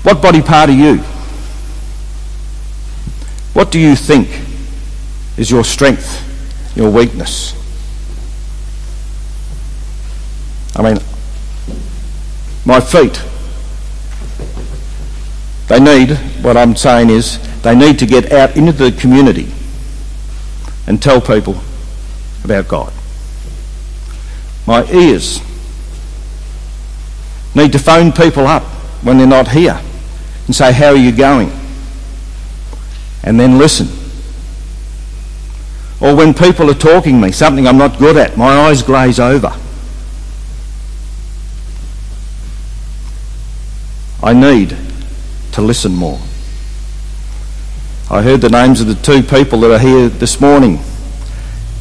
what 0.03 0.23
body 0.23 0.41
part 0.41 0.71
are 0.71 0.73
you? 0.73 0.99
What 3.53 3.71
do 3.71 3.79
you 3.79 3.95
think 3.95 4.29
is 5.37 5.51
your 5.51 5.65
strength, 5.65 6.23
your 6.75 6.91
weakness? 6.91 7.53
I 10.75 10.83
mean, 10.83 10.99
my 12.65 12.81
feet, 12.81 13.23
they 15.69 15.81
need, 15.81 16.17
what 16.43 16.57
I'm 16.57 16.77
saying 16.77 17.11
is, 17.11 17.39
they 17.63 17.75
need 17.75 17.99
to 17.99 18.07
get 18.07 18.33
out 18.33 18.57
into 18.57 18.73
the 18.73 18.93
community 18.93 19.53
and 20.87 21.03
tell 21.03 21.21
people 21.21 21.61
about 22.47 22.67
God. 22.67 22.93
My 24.67 24.85
ears 24.91 25.41
need 27.55 27.73
to 27.73 27.79
phone 27.79 28.11
people 28.11 28.47
up 28.47 28.63
when 29.03 29.19
they're 29.19 29.27
not 29.27 29.49
here 29.49 29.79
and 30.47 30.55
say, 30.57 30.73
How 30.73 30.89
are 30.89 30.97
you 30.97 31.13
going? 31.13 31.53
and 33.27 33.39
then 33.39 33.59
listen. 33.59 33.89
Or 36.01 36.15
when 36.15 36.33
people 36.33 36.71
are 36.71 36.75
talking 36.75 37.21
to 37.21 37.27
me, 37.27 37.33
something 37.33 37.67
I'm 37.67 37.77
not 37.77 37.99
good 37.99 38.17
at, 38.17 38.37
my 38.37 38.69
eyes 38.69 38.83
glaze 38.83 39.19
over. 39.19 39.53
I 44.23 44.33
need 44.33 44.77
to 45.53 45.61
listen 45.61 45.95
more. 45.95 46.21
I 48.09 48.23
heard 48.23 48.41
the 48.41 48.49
names 48.49 48.81
of 48.81 48.87
the 48.87 48.95
two 48.95 49.23
people 49.23 49.61
that 49.61 49.73
are 49.73 49.79
here 49.79 50.09
this 50.09 50.41
morning, 50.41 50.79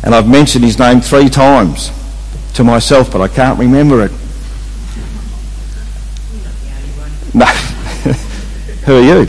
and 0.05 0.13
I've 0.13 0.27
mentioned 0.27 0.63
his 0.63 0.77
name 0.77 1.01
three 1.01 1.29
times 1.29 1.89
to 2.53 2.63
myself, 2.63 3.11
but 3.11 3.21
I 3.21 3.27
can't 3.27 3.57
remember 3.57 4.05
it. 4.05 4.11
No. 7.33 7.45
Who 8.85 8.97
are 8.97 9.01
you? 9.01 9.27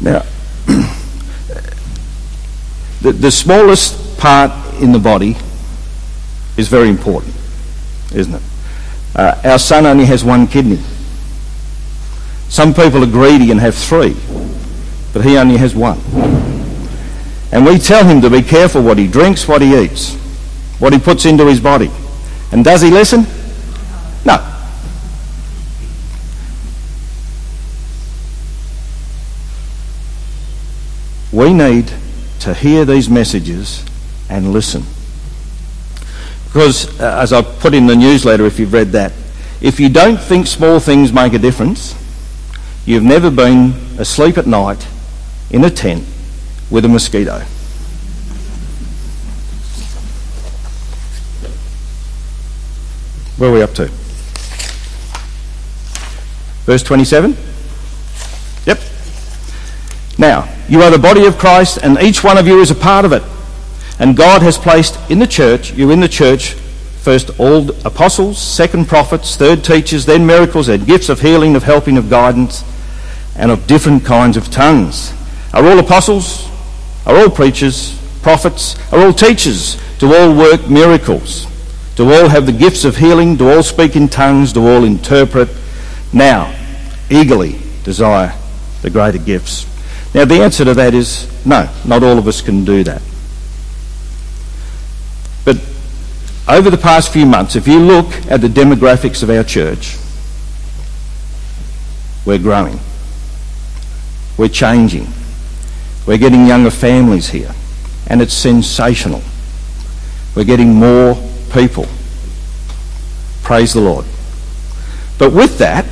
Now, 0.00 0.22
the, 3.02 3.12
the 3.12 3.30
smallest 3.30 4.18
part 4.18 4.50
in 4.82 4.90
the 4.90 4.98
body 4.98 5.36
is 6.56 6.66
very 6.66 6.88
important, 6.88 7.36
isn't 8.12 8.34
it? 8.34 8.42
Uh, 9.14 9.40
our 9.44 9.60
son 9.60 9.86
only 9.86 10.06
has 10.06 10.24
one 10.24 10.48
kidney. 10.48 10.80
Some 12.48 12.74
people 12.74 13.04
are 13.04 13.06
greedy 13.06 13.52
and 13.52 13.60
have 13.60 13.76
three, 13.76 14.16
but 15.12 15.24
he 15.24 15.36
only 15.36 15.56
has 15.56 15.76
one. 15.76 16.00
And 17.52 17.66
we 17.66 17.78
tell 17.78 18.04
him 18.06 18.22
to 18.22 18.30
be 18.30 18.40
careful 18.40 18.82
what 18.82 18.96
he 18.96 19.06
drinks, 19.06 19.46
what 19.46 19.60
he 19.60 19.78
eats, 19.78 20.14
what 20.78 20.94
he 20.94 20.98
puts 20.98 21.26
into 21.26 21.46
his 21.46 21.60
body. 21.60 21.90
And 22.50 22.64
does 22.64 22.80
he 22.80 22.90
listen? 22.90 23.26
No. 24.24 24.38
We 31.30 31.52
need 31.52 31.92
to 32.40 32.54
hear 32.54 32.86
these 32.86 33.10
messages 33.10 33.84
and 34.30 34.52
listen. 34.52 34.82
Because, 36.46 36.98
uh, 37.00 37.18
as 37.20 37.34
I 37.34 37.42
put 37.42 37.74
in 37.74 37.86
the 37.86 37.96
newsletter, 37.96 38.46
if 38.46 38.58
you've 38.58 38.72
read 38.72 38.92
that, 38.92 39.12
if 39.60 39.78
you 39.78 39.90
don't 39.90 40.18
think 40.18 40.46
small 40.46 40.80
things 40.80 41.12
make 41.12 41.34
a 41.34 41.38
difference, 41.38 41.94
you've 42.86 43.02
never 43.02 43.30
been 43.30 43.74
asleep 43.98 44.38
at 44.38 44.46
night 44.46 44.86
in 45.50 45.64
a 45.64 45.70
tent 45.70 46.04
with 46.72 46.86
a 46.86 46.88
mosquito. 46.88 47.38
Where 53.36 53.50
are 53.50 53.52
we 53.52 53.62
up 53.62 53.74
to? 53.74 53.90
Verse 56.64 56.82
27? 56.82 57.36
Yep. 58.66 58.80
Now, 60.16 60.48
you 60.68 60.80
are 60.80 60.90
the 60.90 60.98
body 60.98 61.26
of 61.26 61.36
Christ, 61.36 61.78
and 61.82 62.00
each 62.00 62.24
one 62.24 62.38
of 62.38 62.46
you 62.46 62.60
is 62.60 62.70
a 62.70 62.74
part 62.74 63.04
of 63.04 63.12
it. 63.12 63.22
And 63.98 64.16
God 64.16 64.42
has 64.42 64.56
placed 64.56 64.98
in 65.10 65.18
the 65.18 65.26
church, 65.26 65.72
you 65.72 65.90
in 65.90 66.00
the 66.00 66.08
church, 66.08 66.52
first 66.52 67.38
all 67.38 67.70
apostles, 67.84 68.40
second 68.40 68.86
prophets, 68.86 69.36
third 69.36 69.62
teachers, 69.62 70.06
then 70.06 70.24
miracles, 70.24 70.68
then 70.68 70.84
gifts 70.84 71.08
of 71.08 71.20
healing, 71.20 71.54
of 71.56 71.64
helping, 71.64 71.98
of 71.98 72.08
guidance, 72.08 72.64
and 73.36 73.50
of 73.50 73.66
different 73.66 74.04
kinds 74.04 74.36
of 74.36 74.50
tongues. 74.50 75.12
Are 75.52 75.64
all 75.66 75.78
apostles? 75.78 76.51
Are 77.06 77.16
all 77.16 77.30
preachers? 77.30 77.98
Prophets? 78.22 78.76
Are 78.92 79.00
all 79.00 79.12
teachers? 79.12 79.80
Do 79.98 80.14
all 80.14 80.34
work 80.36 80.68
miracles? 80.68 81.46
Do 81.96 82.12
all 82.12 82.28
have 82.28 82.46
the 82.46 82.52
gifts 82.52 82.84
of 82.84 82.96
healing? 82.96 83.36
Do 83.36 83.50
all 83.50 83.62
speak 83.62 83.96
in 83.96 84.08
tongues? 84.08 84.52
Do 84.52 84.66
all 84.66 84.84
interpret? 84.84 85.48
Now, 86.12 86.54
eagerly 87.10 87.58
desire 87.84 88.32
the 88.82 88.90
greater 88.90 89.18
gifts. 89.18 89.66
Now, 90.14 90.24
the 90.24 90.42
answer 90.42 90.64
to 90.64 90.74
that 90.74 90.94
is 90.94 91.28
no, 91.44 91.68
not 91.84 92.02
all 92.02 92.18
of 92.18 92.28
us 92.28 92.40
can 92.40 92.64
do 92.64 92.84
that. 92.84 93.02
But 95.44 95.56
over 96.48 96.70
the 96.70 96.78
past 96.78 97.12
few 97.12 97.26
months, 97.26 97.56
if 97.56 97.66
you 97.66 97.78
look 97.78 98.06
at 98.30 98.40
the 98.40 98.48
demographics 98.48 99.22
of 99.22 99.30
our 99.30 99.44
church, 99.44 99.96
we're 102.24 102.38
growing. 102.38 102.78
We're 104.36 104.48
changing. 104.48 105.06
We're 106.06 106.18
getting 106.18 106.46
younger 106.46 106.70
families 106.70 107.28
here. 107.28 107.54
And 108.08 108.20
it's 108.20 108.34
sensational. 108.34 109.22
We're 110.34 110.44
getting 110.44 110.74
more 110.74 111.16
people. 111.52 111.86
Praise 113.42 113.74
the 113.74 113.80
Lord. 113.80 114.04
But 115.18 115.32
with 115.32 115.58
that 115.58 115.86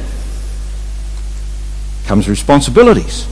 comes 2.07 2.29
responsibilities. 2.29 3.26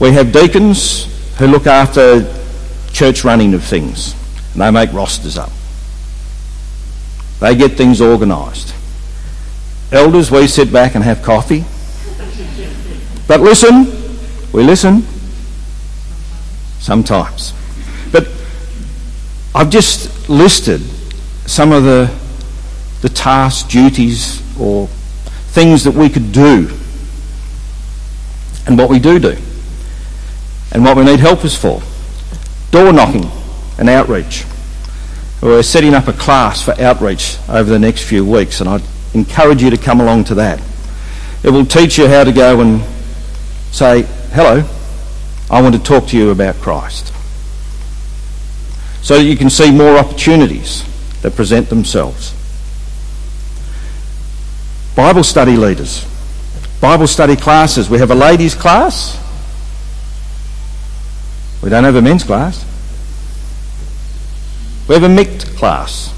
We 0.00 0.10
have 0.12 0.32
deacons 0.32 1.06
who 1.38 1.46
look 1.46 1.66
after 1.66 2.26
church 2.92 3.22
running 3.24 3.54
of 3.54 3.62
things, 3.62 4.14
and 4.52 4.62
they 4.62 4.70
make 4.70 4.92
rosters 4.92 5.38
up. 5.38 5.50
They 7.38 7.54
get 7.54 7.72
things 7.72 8.00
organised. 8.00 8.74
Elders, 9.92 10.30
we 10.30 10.46
sit 10.46 10.72
back 10.72 10.94
and 10.94 11.04
have 11.04 11.22
coffee. 11.22 11.64
But 13.28 13.40
listen, 13.40 14.01
we 14.52 14.62
listen 14.62 15.02
sometimes. 16.78 17.54
But 18.10 18.28
I've 19.54 19.70
just 19.70 20.28
listed 20.28 20.80
some 21.46 21.72
of 21.72 21.84
the, 21.84 22.14
the 23.00 23.08
tasks, 23.08 23.68
duties, 23.68 24.42
or 24.58 24.88
things 25.52 25.84
that 25.84 25.94
we 25.94 26.08
could 26.08 26.32
do, 26.32 26.70
and 28.66 28.78
what 28.78 28.88
we 28.88 28.98
do 28.98 29.18
do, 29.18 29.36
and 30.72 30.84
what 30.84 30.96
we 30.96 31.04
need 31.04 31.20
helpers 31.20 31.56
for. 31.56 31.82
Door 32.70 32.92
knocking 32.92 33.30
and 33.78 33.88
outreach. 33.88 34.44
We're 35.42 35.62
setting 35.62 35.92
up 35.92 36.08
a 36.08 36.12
class 36.12 36.62
for 36.62 36.80
outreach 36.80 37.36
over 37.48 37.64
the 37.64 37.78
next 37.78 38.04
few 38.04 38.24
weeks, 38.24 38.60
and 38.60 38.68
I'd 38.68 38.82
encourage 39.12 39.62
you 39.62 39.70
to 39.70 39.76
come 39.76 40.00
along 40.00 40.24
to 40.24 40.34
that. 40.36 40.62
It 41.42 41.50
will 41.50 41.66
teach 41.66 41.98
you 41.98 42.06
how 42.06 42.24
to 42.24 42.32
go 42.32 42.60
and 42.60 42.82
say, 43.72 44.06
Hello, 44.34 44.64
I 45.50 45.60
want 45.60 45.74
to 45.74 45.82
talk 45.82 46.06
to 46.06 46.16
you 46.16 46.30
about 46.30 46.54
Christ. 46.54 47.12
So 49.02 49.18
that 49.18 49.24
you 49.24 49.36
can 49.36 49.50
see 49.50 49.70
more 49.70 49.98
opportunities 49.98 50.84
that 51.20 51.36
present 51.36 51.68
themselves. 51.68 52.34
Bible 54.96 55.22
study 55.22 55.58
leaders, 55.58 56.06
Bible 56.80 57.06
study 57.06 57.36
classes. 57.36 57.90
We 57.90 57.98
have 57.98 58.10
a 58.10 58.14
ladies' 58.14 58.54
class. 58.54 59.20
We 61.62 61.68
don't 61.68 61.84
have 61.84 61.96
a 61.96 62.02
men's 62.02 62.24
class. 62.24 62.64
We 64.88 64.94
have 64.94 65.04
a 65.04 65.10
mixed 65.10 65.54
class. 65.56 66.10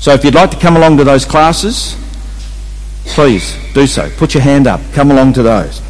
So 0.00 0.12
if 0.12 0.22
you'd 0.22 0.34
like 0.34 0.50
to 0.50 0.58
come 0.58 0.76
along 0.76 0.98
to 0.98 1.04
those 1.04 1.24
classes, 1.24 1.96
please 3.14 3.56
do 3.74 3.86
so. 3.86 4.10
Put 4.16 4.34
your 4.34 4.42
hand 4.42 4.66
up. 4.66 4.80
Come 4.92 5.10
along 5.10 5.34
to 5.34 5.42
those. 5.42 5.82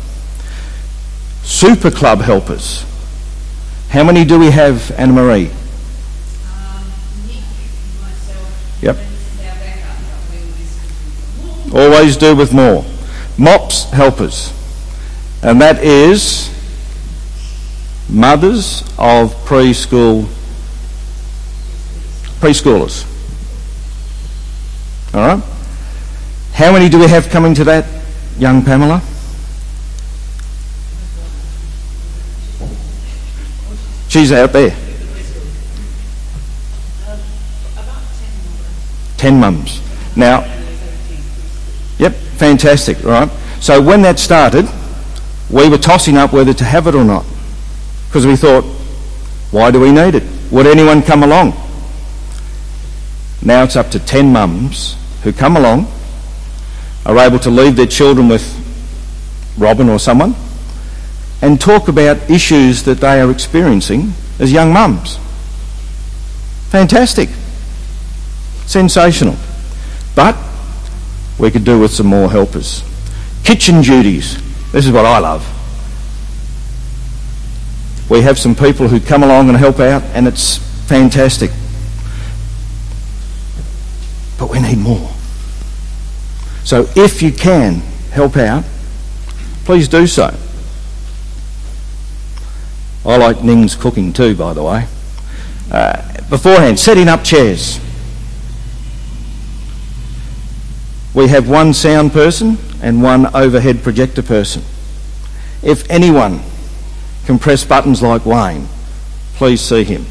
Super 1.42 1.90
club 1.90 2.20
helpers. 2.20 2.85
How 3.90 4.04
many 4.04 4.24
do 4.24 4.38
we 4.38 4.50
have, 4.50 4.90
Anna 4.92 5.12
Marie? 5.12 5.50
Yep. 8.83 8.96
Always 11.74 12.16
do 12.16 12.37
with 12.37 12.52
more. 12.52 12.85
MOPS 13.38 13.90
helpers. 13.90 14.52
And 15.42 15.61
that 15.61 15.83
is 15.83 16.50
mothers 18.09 18.83
of 18.98 19.35
preschool 19.44 20.26
preschoolers. 22.40 23.04
All 25.14 25.37
right? 25.37 25.58
How 26.59 26.73
many 26.73 26.88
do 26.88 26.99
we 26.99 27.07
have 27.07 27.31
coming 27.31 27.55
to 27.55 27.62
that, 27.62 27.87
young 28.37 28.64
Pamela? 28.64 29.01
She's 34.09 34.33
out 34.33 34.53
there. 34.53 34.77
Ten 39.18 39.38
mums. 39.38 39.81
Now, 40.16 40.40
yep, 41.97 42.14
fantastic, 42.14 43.05
right? 43.05 43.31
So 43.61 43.81
when 43.81 44.03
that 44.03 44.18
started, 44.18 44.68
we 45.51 45.68
were 45.68 45.79
tossing 45.79 46.16
up 46.16 46.33
whether 46.33 46.53
to 46.55 46.64
have 46.64 46.88
it 46.88 46.97
or 46.97 47.05
not. 47.05 47.25
Because 48.09 48.27
we 48.27 48.35
thought, 48.35 48.64
why 49.53 49.71
do 49.71 49.79
we 49.79 49.92
need 49.92 50.16
it? 50.16 50.25
Would 50.51 50.66
anyone 50.66 51.03
come 51.03 51.23
along? 51.23 51.53
Now 53.42 53.62
it's 53.62 53.77
up 53.77 53.92
to 53.92 54.01
10 54.01 54.33
mums 54.33 54.97
who 55.23 55.33
come 55.33 55.57
along, 55.57 55.87
are 57.09 57.18
able 57.18 57.38
to 57.40 57.51
leave 57.51 57.75
their 57.75 57.87
children 57.87 58.29
with 58.29 58.44
Robin 59.57 59.88
or 59.88 59.99
someone, 59.99 60.37
and 61.40 61.61
talk 61.61 61.88
about 61.88 62.31
issues 62.31 62.83
that 62.85 63.01
they 63.01 63.21
are 63.21 63.31
experiencing 63.31 64.12
as 64.38 64.53
young 64.53 64.73
mums. 64.73 65.18
Fantastic. 66.68 67.31
Sensational. 68.66 69.37
But 70.14 70.37
we 71.38 71.51
could 71.51 71.64
do 71.64 71.81
with 71.81 71.92
some 71.92 72.07
more 72.07 72.31
helpers. 72.31 72.85
Kitchen 73.42 73.81
duties. 73.81 74.37
This 74.73 74.85
is 74.85 74.92
what 74.92 75.07
I 75.07 75.18
love. 75.18 75.47
We 78.11 78.21
have 78.23 78.38
some 78.38 78.55
people 78.55 78.87
who 78.88 79.01
come 79.01 79.23
along 79.23 79.49
and 79.49 79.57
help 79.57 79.81
out, 79.81 80.03
and 80.14 80.29
it's 80.29 80.59
fantastic. 80.87 81.51
But 84.38 84.51
we 84.51 84.61
need 84.61 84.79
more. 84.79 85.11
So 86.64 86.88
if 86.97 87.23
you 87.23 87.33
can 87.33 87.77
help 88.11 88.37
out, 88.37 88.64
please 89.64 89.88
do 89.88 90.07
so. 90.07 90.35
I 93.05 93.16
like 93.16 93.42
Ning's 93.42 93.75
cooking 93.75 94.12
too, 94.12 94.35
by 94.37 94.53
the 94.53 94.62
way. 94.62 94.87
Uh, 95.71 96.03
beforehand, 96.29 96.79
setting 96.79 97.09
up 97.09 97.25
chairs. 97.25 97.81
We 101.14 101.29
have 101.29 101.49
one 101.49 101.73
sound 101.75 102.12
person 102.12 102.59
and 102.83 103.03
one 103.03 103.35
overhead 103.35 103.83
projector 103.83 104.23
person. 104.23 104.62
If 105.62 105.90
anyone 105.90 106.40
can 107.27 107.38
press 107.38 107.64
buttons 107.64 108.03
like 108.03 108.25
Wayne, 108.25 108.68
please 109.35 109.61
see 109.61 109.85
him. 109.85 110.07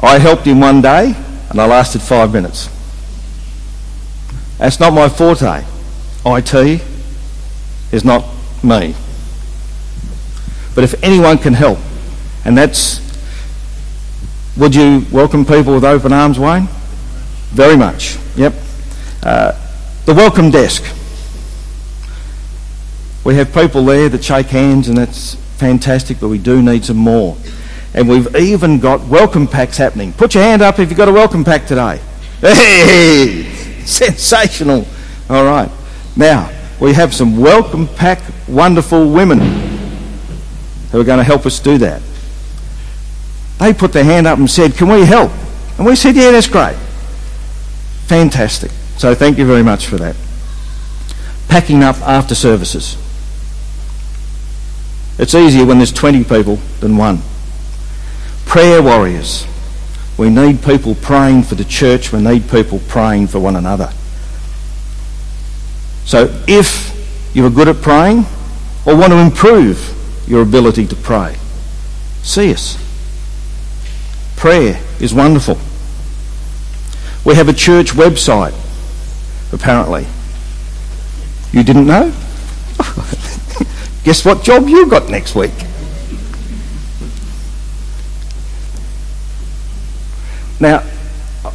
I 0.00 0.18
helped 0.18 0.46
him 0.46 0.60
one 0.60 0.80
day 0.80 1.14
and 1.50 1.60
I 1.60 1.66
lasted 1.66 2.02
five 2.02 2.32
minutes. 2.32 2.68
That's 4.62 4.78
not 4.78 4.92
my 4.92 5.08
forte. 5.08 5.64
IT 6.24 6.82
is 7.90 8.04
not 8.04 8.24
me. 8.62 8.94
But 10.76 10.84
if 10.84 11.02
anyone 11.02 11.38
can 11.38 11.52
help, 11.52 11.80
and 12.44 12.56
that's, 12.56 13.00
would 14.56 14.72
you 14.72 15.04
welcome 15.10 15.44
people 15.44 15.74
with 15.74 15.82
open 15.82 16.12
arms, 16.12 16.38
Wayne? 16.38 16.68
Very 17.50 17.76
much. 17.76 18.16
Yep. 18.36 18.54
Uh, 19.20 19.60
the 20.04 20.14
welcome 20.14 20.52
desk. 20.52 20.84
We 23.24 23.34
have 23.34 23.52
people 23.52 23.84
there 23.84 24.08
that 24.10 24.22
shake 24.22 24.46
hands, 24.46 24.86
and 24.86 24.96
that's 24.96 25.34
fantastic, 25.56 26.20
but 26.20 26.28
we 26.28 26.38
do 26.38 26.62
need 26.62 26.84
some 26.84 26.98
more. 26.98 27.36
And 27.94 28.08
we've 28.08 28.32
even 28.36 28.78
got 28.78 29.08
welcome 29.08 29.48
packs 29.48 29.76
happening. 29.76 30.12
Put 30.12 30.36
your 30.36 30.44
hand 30.44 30.62
up 30.62 30.78
if 30.78 30.88
you've 30.88 30.96
got 30.96 31.08
a 31.08 31.12
welcome 31.12 31.42
pack 31.42 31.66
today. 31.66 31.98
Hey! 32.40 33.51
Sensational. 33.86 34.86
All 35.28 35.44
right. 35.44 35.70
Now, 36.16 36.50
we 36.80 36.92
have 36.94 37.14
some 37.14 37.38
welcome 37.38 37.86
pack 37.86 38.20
wonderful 38.48 39.10
women 39.10 39.40
who 40.90 41.00
are 41.00 41.04
going 41.04 41.18
to 41.18 41.24
help 41.24 41.46
us 41.46 41.58
do 41.60 41.78
that. 41.78 42.02
They 43.58 43.72
put 43.72 43.92
their 43.92 44.04
hand 44.04 44.26
up 44.26 44.38
and 44.38 44.50
said, 44.50 44.74
Can 44.74 44.88
we 44.88 45.04
help? 45.04 45.30
And 45.78 45.86
we 45.86 45.96
said, 45.96 46.16
Yeah, 46.16 46.32
that's 46.32 46.48
great. 46.48 46.76
Fantastic. 48.06 48.70
So 48.98 49.14
thank 49.14 49.38
you 49.38 49.46
very 49.46 49.62
much 49.62 49.86
for 49.86 49.96
that. 49.96 50.16
Packing 51.48 51.82
up 51.82 51.96
after 52.02 52.34
services. 52.34 52.96
It's 55.18 55.34
easier 55.34 55.64
when 55.64 55.78
there's 55.78 55.92
20 55.92 56.24
people 56.24 56.56
than 56.80 56.96
one. 56.96 57.20
Prayer 58.44 58.82
warriors. 58.82 59.46
We 60.18 60.30
need 60.30 60.62
people 60.62 60.94
praying 60.94 61.44
for 61.44 61.54
the 61.54 61.64
church. 61.64 62.12
We 62.12 62.20
need 62.20 62.48
people 62.50 62.80
praying 62.88 63.28
for 63.28 63.40
one 63.40 63.56
another. 63.56 63.92
So 66.04 66.28
if 66.46 66.92
you 67.34 67.46
are 67.46 67.50
good 67.50 67.68
at 67.68 67.76
praying 67.76 68.26
or 68.84 68.96
want 68.96 69.12
to 69.12 69.18
improve 69.18 69.98
your 70.26 70.42
ability 70.42 70.86
to 70.88 70.96
pray, 70.96 71.36
see 72.22 72.52
us. 72.52 72.76
Prayer 74.36 74.80
is 75.00 75.14
wonderful. 75.14 75.58
We 77.24 77.36
have 77.36 77.48
a 77.48 77.52
church 77.52 77.92
website, 77.92 78.54
apparently. 79.52 80.06
You 81.52 81.62
didn't 81.62 81.86
know? 81.86 82.12
Guess 84.04 84.24
what 84.24 84.42
job 84.42 84.68
you 84.68 84.86
got 84.86 85.08
next 85.08 85.34
week? 85.36 85.52
Now, 90.62 90.84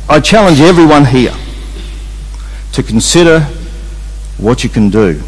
I 0.09 0.19
challenge 0.19 0.59
everyone 0.59 1.05
here 1.05 1.33
to 2.73 2.83
consider 2.83 3.39
what 4.37 4.65
you 4.65 4.69
can 4.69 4.89
do. 4.89 5.23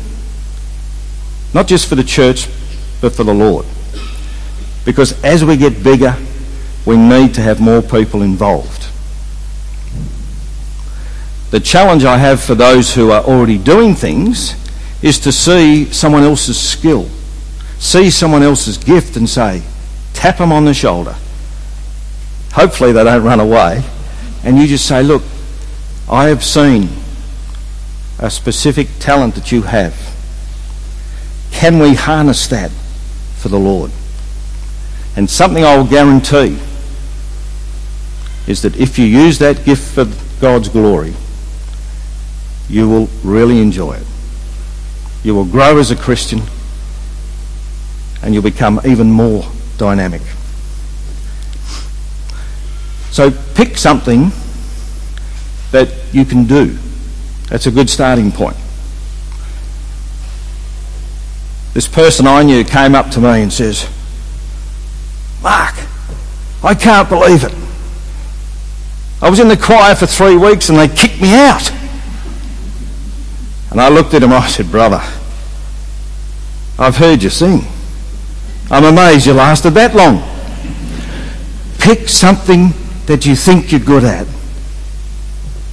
Not 1.53 1.65
just 1.65 1.87
for 1.87 1.95
the 1.95 2.03
church, 2.03 2.49
but 2.99 3.15
for 3.15 3.23
the 3.23 3.33
Lord. 3.33 3.65
Because 4.83 5.23
as 5.23 5.45
we 5.45 5.55
get 5.55 5.81
bigger, 5.81 6.13
we 6.85 6.97
need 6.97 7.33
to 7.35 7.41
have 7.41 7.61
more 7.61 7.81
people 7.81 8.21
involved. 8.21 8.87
The 11.51 11.61
challenge 11.61 12.03
I 12.03 12.17
have 12.17 12.43
for 12.43 12.55
those 12.55 12.93
who 12.93 13.11
are 13.11 13.23
already 13.23 13.57
doing 13.57 13.95
things 13.95 14.55
is 15.01 15.19
to 15.19 15.31
see 15.31 15.85
someone 15.85 16.23
else's 16.23 16.59
skill, 16.59 17.07
see 17.77 18.09
someone 18.09 18.43
else's 18.43 18.77
gift 18.77 19.15
and 19.15 19.29
say, 19.29 19.63
tap 20.11 20.39
them 20.39 20.51
on 20.51 20.65
the 20.65 20.73
shoulder. 20.73 21.15
Hopefully 22.53 22.91
they 22.91 23.03
don't 23.03 23.23
run 23.23 23.39
away. 23.39 23.83
And 24.43 24.57
you 24.57 24.67
just 24.67 24.85
say, 24.87 25.03
look, 25.03 25.23
I 26.09 26.29
have 26.29 26.43
seen 26.43 26.89
a 28.19 28.29
specific 28.29 28.87
talent 28.99 29.35
that 29.35 29.51
you 29.51 29.63
have. 29.63 29.95
Can 31.51 31.79
we 31.79 31.93
harness 31.93 32.47
that 32.47 32.71
for 33.37 33.49
the 33.49 33.59
Lord? 33.59 33.91
And 35.15 35.29
something 35.29 35.63
I 35.63 35.77
will 35.77 35.85
guarantee 35.85 36.57
is 38.47 38.61
that 38.61 38.77
if 38.77 38.97
you 38.97 39.05
use 39.05 39.39
that 39.39 39.63
gift 39.65 39.93
for 39.93 40.05
God's 40.41 40.69
glory, 40.69 41.13
you 42.69 42.87
will 42.87 43.09
really 43.23 43.61
enjoy 43.61 43.93
it. 43.93 44.07
You 45.23 45.35
will 45.35 45.45
grow 45.45 45.77
as 45.77 45.91
a 45.91 45.95
Christian 45.95 46.41
and 48.21 48.33
you'll 48.33 48.43
become 48.43 48.79
even 48.85 49.11
more 49.11 49.45
dynamic. 49.77 50.21
So 53.19 53.31
pick 53.53 53.77
something 53.77 54.31
that 55.71 55.89
you 56.13 56.23
can 56.23 56.45
do. 56.45 56.77
That's 57.49 57.65
a 57.65 57.71
good 57.71 57.89
starting 57.89 58.31
point. 58.31 58.55
This 61.73 61.85
person 61.85 62.27
I 62.27 62.43
knew 62.43 62.63
came 62.63 62.95
up 62.95 63.11
to 63.11 63.19
me 63.19 63.41
and 63.41 63.51
says, 63.51 63.89
Mark, 65.43 65.75
I 66.63 66.73
can't 66.73 67.09
believe 67.09 67.43
it. 67.43 67.53
I 69.21 69.29
was 69.29 69.41
in 69.41 69.49
the 69.49 69.57
choir 69.57 69.95
for 69.95 70.05
three 70.05 70.37
weeks 70.37 70.69
and 70.69 70.79
they 70.79 70.87
kicked 70.87 71.21
me 71.21 71.33
out. 71.33 71.69
And 73.69 73.81
I 73.81 73.89
looked 73.89 74.13
at 74.13 74.23
him 74.23 74.31
I 74.31 74.47
said, 74.47 74.71
Brother, 74.71 75.01
I've 76.79 76.95
heard 76.95 77.21
you 77.21 77.29
sing. 77.29 77.65
I'm 78.71 78.85
amazed 78.85 79.25
you 79.25 79.33
lasted 79.33 79.71
that 79.71 79.93
long. 79.93 80.23
Pick 81.79 82.07
something 82.07 82.71
that 83.09 83.25
you 83.25 83.35
think 83.35 83.71
you're 83.71 83.81
good 83.81 84.03
at 84.03 84.27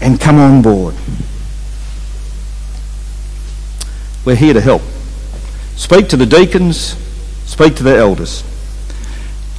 and 0.00 0.18
come 0.18 0.38
on 0.38 0.62
board. 0.62 0.94
We're 4.24 4.36
here 4.36 4.54
to 4.54 4.60
help. 4.62 4.80
Speak 5.76 6.08
to 6.08 6.16
the 6.16 6.24
deacons, 6.24 6.96
speak 7.44 7.76
to 7.76 7.82
the 7.82 7.94
elders. 7.94 8.42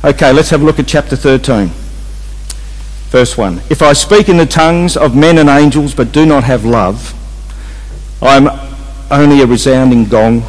Okay, 0.03 0.33
let's 0.33 0.49
have 0.49 0.63
a 0.63 0.65
look 0.65 0.79
at 0.79 0.87
chapter 0.87 1.15
13. 1.15 1.67
Verse 3.11 3.37
1. 3.37 3.61
If 3.69 3.83
I 3.83 3.93
speak 3.93 4.27
in 4.27 4.37
the 4.37 4.47
tongues 4.47 4.97
of 4.97 5.15
men 5.15 5.37
and 5.37 5.47
angels 5.47 5.93
but 5.93 6.11
do 6.11 6.25
not 6.25 6.45
have 6.45 6.65
love, 6.65 7.13
I'm 8.23 8.47
only 9.11 9.41
a 9.41 9.45
resounding 9.45 10.05
gong 10.05 10.41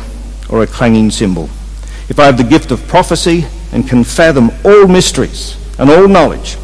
or 0.48 0.62
a 0.62 0.66
clanging 0.66 1.10
cymbal. 1.10 1.50
If 2.08 2.18
I 2.18 2.24
have 2.24 2.38
the 2.38 2.44
gift 2.44 2.70
of 2.70 2.88
prophecy 2.88 3.44
and 3.70 3.86
can 3.86 4.02
fathom 4.02 4.50
all 4.64 4.88
mysteries 4.88 5.58
and 5.78 5.90
all 5.90 6.08
knowledge, 6.08 6.56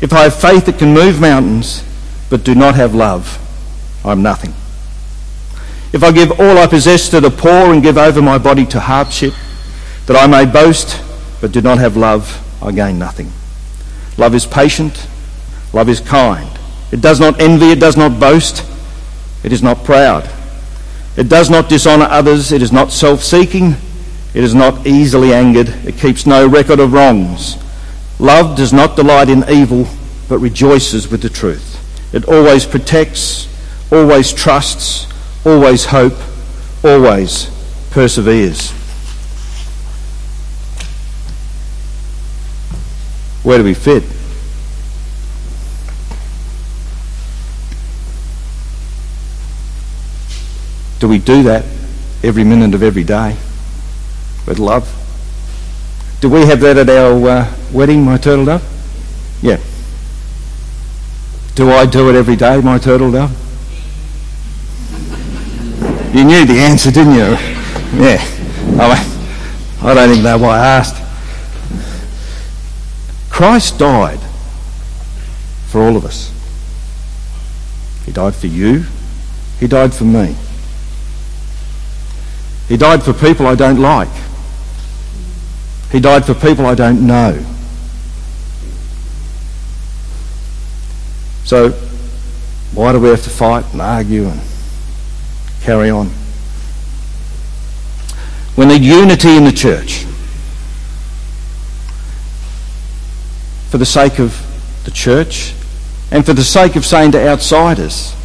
if 0.00 0.12
I 0.12 0.24
have 0.24 0.34
faith 0.40 0.66
that 0.66 0.78
can 0.78 0.92
move 0.92 1.20
mountains 1.20 1.84
but 2.30 2.44
do 2.44 2.54
not 2.54 2.74
have 2.74 2.94
love, 2.94 3.38
I'm 4.04 4.22
nothing. 4.22 4.50
If 5.92 6.02
I 6.02 6.12
give 6.12 6.32
all 6.40 6.58
I 6.58 6.66
possess 6.66 7.08
to 7.10 7.20
the 7.20 7.30
poor 7.30 7.72
and 7.72 7.82
give 7.82 7.96
over 7.96 8.20
my 8.20 8.38
body 8.38 8.66
to 8.66 8.80
hardship, 8.80 9.34
that 10.06 10.16
I 10.16 10.26
may 10.26 10.50
boast 10.50 11.00
but 11.40 11.52
do 11.52 11.60
not 11.60 11.78
have 11.78 11.96
love, 11.96 12.40
I 12.62 12.72
gain 12.72 12.98
nothing. 12.98 13.30
Love 14.18 14.34
is 14.34 14.46
patient, 14.46 15.06
love 15.72 15.88
is 15.88 16.00
kind. 16.00 16.50
It 16.92 17.00
does 17.00 17.20
not 17.20 17.40
envy, 17.40 17.70
it 17.70 17.80
does 17.80 17.96
not 17.96 18.18
boast, 18.20 18.64
it 19.44 19.52
is 19.52 19.62
not 19.62 19.84
proud. 19.84 20.28
It 21.16 21.28
does 21.28 21.48
not 21.48 21.68
dishonour 21.68 22.06
others. 22.06 22.50
It 22.50 22.60
is 22.62 22.72
not 22.72 22.90
self 22.90 23.22
seeking. 23.22 23.76
It 24.34 24.42
is 24.42 24.54
not 24.54 24.86
easily 24.86 25.32
angered. 25.32 25.68
It 25.86 25.96
keeps 25.96 26.26
no 26.26 26.46
record 26.46 26.80
of 26.80 26.92
wrongs. 26.92 27.56
Love 28.18 28.56
does 28.56 28.72
not 28.72 28.96
delight 28.96 29.28
in 29.28 29.44
evil, 29.48 29.86
but 30.28 30.38
rejoices 30.38 31.08
with 31.10 31.22
the 31.22 31.28
truth. 31.28 31.74
It 32.14 32.26
always 32.26 32.64
protects, 32.64 33.48
always 33.90 34.32
trusts, 34.32 35.06
always 35.44 35.84
hope, 35.86 36.14
always 36.84 37.50
perseveres. 37.90 38.70
Where 43.42 43.58
do 43.58 43.64
we 43.64 43.74
fit? 43.74 44.04
Do 51.00 51.08
we 51.08 51.18
do 51.18 51.42
that 51.42 51.64
every 52.22 52.44
minute 52.44 52.74
of 52.74 52.82
every 52.82 53.04
day 53.04 53.36
with 54.46 54.58
love? 54.58 55.03
Do 56.24 56.30
we 56.30 56.46
have 56.46 56.60
that 56.60 56.78
at 56.78 56.88
our 56.88 57.28
uh, 57.28 57.54
wedding, 57.70 58.02
my 58.02 58.16
turtle 58.16 58.46
dove? 58.46 58.62
Yeah. 59.42 59.58
Do 61.54 61.70
I 61.70 61.84
do 61.84 62.08
it 62.08 62.16
every 62.16 62.34
day, 62.34 62.62
my 62.62 62.78
turtle 62.78 63.12
dove? 63.12 63.30
You 66.14 66.24
knew 66.24 66.46
the 66.46 66.60
answer, 66.60 66.90
didn't 66.90 67.12
you? 67.12 67.36
Yeah. 68.02 68.24
I, 68.80 69.06
I 69.82 69.92
don't 69.92 70.12
even 70.12 70.24
know 70.24 70.38
why 70.38 70.60
I 70.60 70.66
asked. 70.66 70.96
Christ 73.28 73.78
died 73.78 74.20
for 75.66 75.82
all 75.82 75.94
of 75.94 76.06
us. 76.06 76.32
He 78.06 78.12
died 78.12 78.34
for 78.34 78.46
you. 78.46 78.86
He 79.60 79.66
died 79.66 79.92
for 79.92 80.04
me. 80.04 80.34
He 82.66 82.78
died 82.78 83.02
for 83.02 83.12
people 83.12 83.46
I 83.46 83.56
don't 83.56 83.78
like. 83.78 84.08
He 85.94 86.00
died 86.00 86.26
for 86.26 86.34
people 86.34 86.66
I 86.66 86.74
don't 86.74 87.06
know. 87.06 87.40
So, 91.44 91.70
why 92.72 92.90
do 92.90 92.98
we 92.98 93.10
have 93.10 93.22
to 93.22 93.30
fight 93.30 93.64
and 93.70 93.80
argue 93.80 94.26
and 94.26 94.40
carry 95.60 95.90
on? 95.90 96.10
We 98.56 98.66
need 98.66 98.82
unity 98.82 99.36
in 99.36 99.44
the 99.44 99.52
church. 99.52 100.04
For 103.70 103.78
the 103.78 103.86
sake 103.86 104.18
of 104.18 104.36
the 104.82 104.90
church 104.90 105.54
and 106.10 106.26
for 106.26 106.32
the 106.32 106.42
sake 106.42 106.74
of 106.74 106.84
saying 106.84 107.12
to 107.12 107.24
outsiders, 107.24 108.16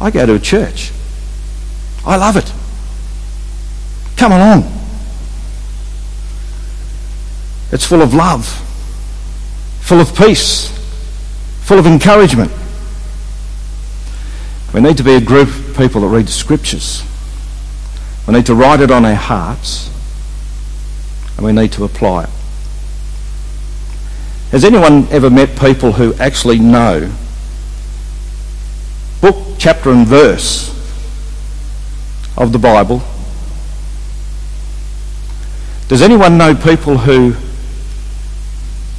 I 0.00 0.10
go 0.10 0.24
to 0.24 0.36
a 0.36 0.38
church. 0.38 0.92
I 2.06 2.16
love 2.16 2.38
it. 2.38 2.50
Come 4.16 4.32
along. 4.32 4.81
It's 7.72 7.86
full 7.86 8.02
of 8.02 8.12
love, 8.12 8.46
full 9.80 9.98
of 10.00 10.14
peace, 10.14 10.68
full 11.62 11.78
of 11.78 11.86
encouragement. 11.86 12.52
We 14.74 14.80
need 14.80 14.98
to 14.98 15.02
be 15.02 15.14
a 15.14 15.20
group 15.20 15.48
of 15.48 15.76
people 15.76 16.02
that 16.02 16.08
read 16.08 16.26
the 16.26 16.32
scriptures. 16.32 17.02
We 18.28 18.34
need 18.34 18.46
to 18.46 18.54
write 18.54 18.80
it 18.80 18.90
on 18.90 19.06
our 19.06 19.14
hearts 19.14 19.90
and 21.36 21.46
we 21.46 21.52
need 21.52 21.72
to 21.72 21.84
apply 21.84 22.24
it. 22.24 22.30
Has 24.50 24.64
anyone 24.64 25.08
ever 25.08 25.30
met 25.30 25.58
people 25.58 25.92
who 25.92 26.12
actually 26.14 26.58
know 26.58 27.10
book, 29.22 29.56
chapter, 29.58 29.90
and 29.90 30.06
verse 30.06 30.68
of 32.36 32.52
the 32.52 32.58
Bible? 32.58 33.02
Does 35.88 36.02
anyone 36.02 36.36
know 36.36 36.54
people 36.54 36.98
who 36.98 37.34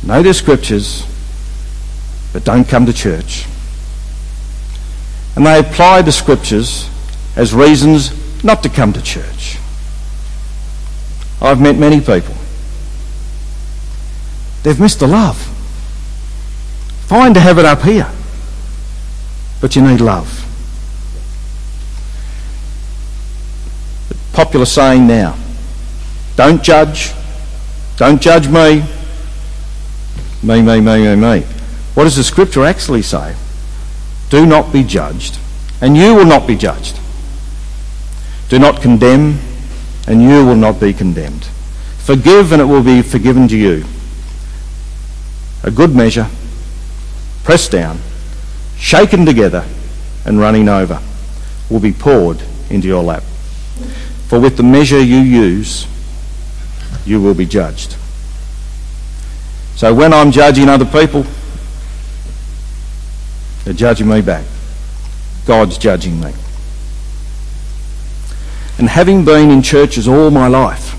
know 0.03 0.21
their 0.21 0.33
scriptures 0.33 1.05
but 2.33 2.43
don't 2.43 2.67
come 2.67 2.85
to 2.85 2.93
church? 2.93 3.45
And 5.35 5.45
they 5.45 5.59
apply 5.59 6.01
the 6.01 6.11
scriptures 6.11 6.89
as 7.35 7.53
reasons 7.53 8.11
not 8.43 8.63
to 8.63 8.69
come 8.69 8.93
to 8.93 9.01
church. 9.01 9.57
I've 11.41 11.59
met 11.59 11.77
many 11.77 11.99
people. 11.99 12.35
They've 14.63 14.79
missed 14.79 14.99
the 14.99 15.07
love. 15.07 15.37
Fine 17.07 17.33
to 17.33 17.39
have 17.39 17.57
it 17.57 17.65
up 17.65 17.81
here, 17.81 18.09
but 19.59 19.75
you 19.75 19.81
need 19.81 19.99
love. 19.99 20.39
The 24.09 24.15
popular 24.33 24.65
saying 24.65 25.05
now 25.05 25.35
don't 26.35 26.63
judge, 26.63 27.11
don't 27.97 28.21
judge 28.21 28.47
me, 28.47 28.83
me, 30.43 30.62
me, 30.62 30.82
me, 30.82 31.15
me, 31.15 31.15
me. 31.15 31.41
What 31.93 32.03
does 32.03 32.17
the 32.17 32.23
scripture 32.23 32.65
actually 32.65 33.01
say? 33.01 33.36
Do 34.29 34.45
not 34.45 34.73
be 34.73 34.84
judged, 34.84 35.38
and 35.82 35.95
you 35.95 36.15
will 36.15 36.25
not 36.25 36.47
be 36.47 36.56
judged. 36.56 36.99
Do 38.49 38.60
not 38.60 38.82
condemn, 38.82 39.39
and 40.08 40.21
you 40.21 40.45
will 40.45 40.56
not 40.56 40.79
be 40.79 40.91
condemned. 40.91 41.45
Forgive, 41.99 42.51
and 42.51 42.62
it 42.62 42.65
will 42.65 42.84
be 42.84 43.01
forgiven 43.01 43.47
to 43.47 43.58
you. 43.58 43.86
A 45.63 45.71
good 45.71 45.95
measure, 45.95 46.27
pressed 47.43 47.71
down, 47.71 47.99
shaken 48.77 49.25
together, 49.25 49.65
and 50.25 50.39
running 50.39 50.67
over, 50.67 51.01
will 51.69 51.79
be 51.79 51.93
poured 51.93 52.41
into 52.69 52.88
your 52.88 53.03
lap. 53.03 53.23
For 54.27 54.39
with 54.39 54.58
the 54.58 54.63
measure 54.63 55.01
you 55.01 55.19
use, 55.19 55.88
you 57.06 57.21
will 57.21 57.34
be 57.34 57.45
judged. 57.45 57.95
So 59.75 59.93
when 59.93 60.13
I'm 60.13 60.31
judging 60.31 60.69
other 60.69 60.86
people, 60.86 61.25
they're 63.63 63.73
judging 63.73 64.07
me 64.07 64.21
back. 64.21 64.45
God's 65.45 65.77
judging 65.77 66.19
me. 66.19 66.33
And 68.77 68.89
having 68.89 69.23
been 69.25 69.49
in 69.49 69.62
churches 69.62 70.07
all 70.07 70.31
my 70.31 70.47
life, 70.47 70.93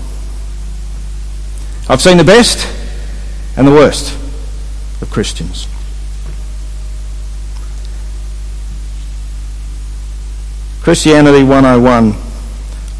I've 1.89 2.01
seen 2.01 2.17
the 2.17 2.23
best 2.23 2.67
and 3.57 3.67
the 3.67 3.71
worst 3.71 4.13
of 5.01 5.09
Christians. 5.11 5.67
Christianity 10.81 11.43
101 11.43 12.13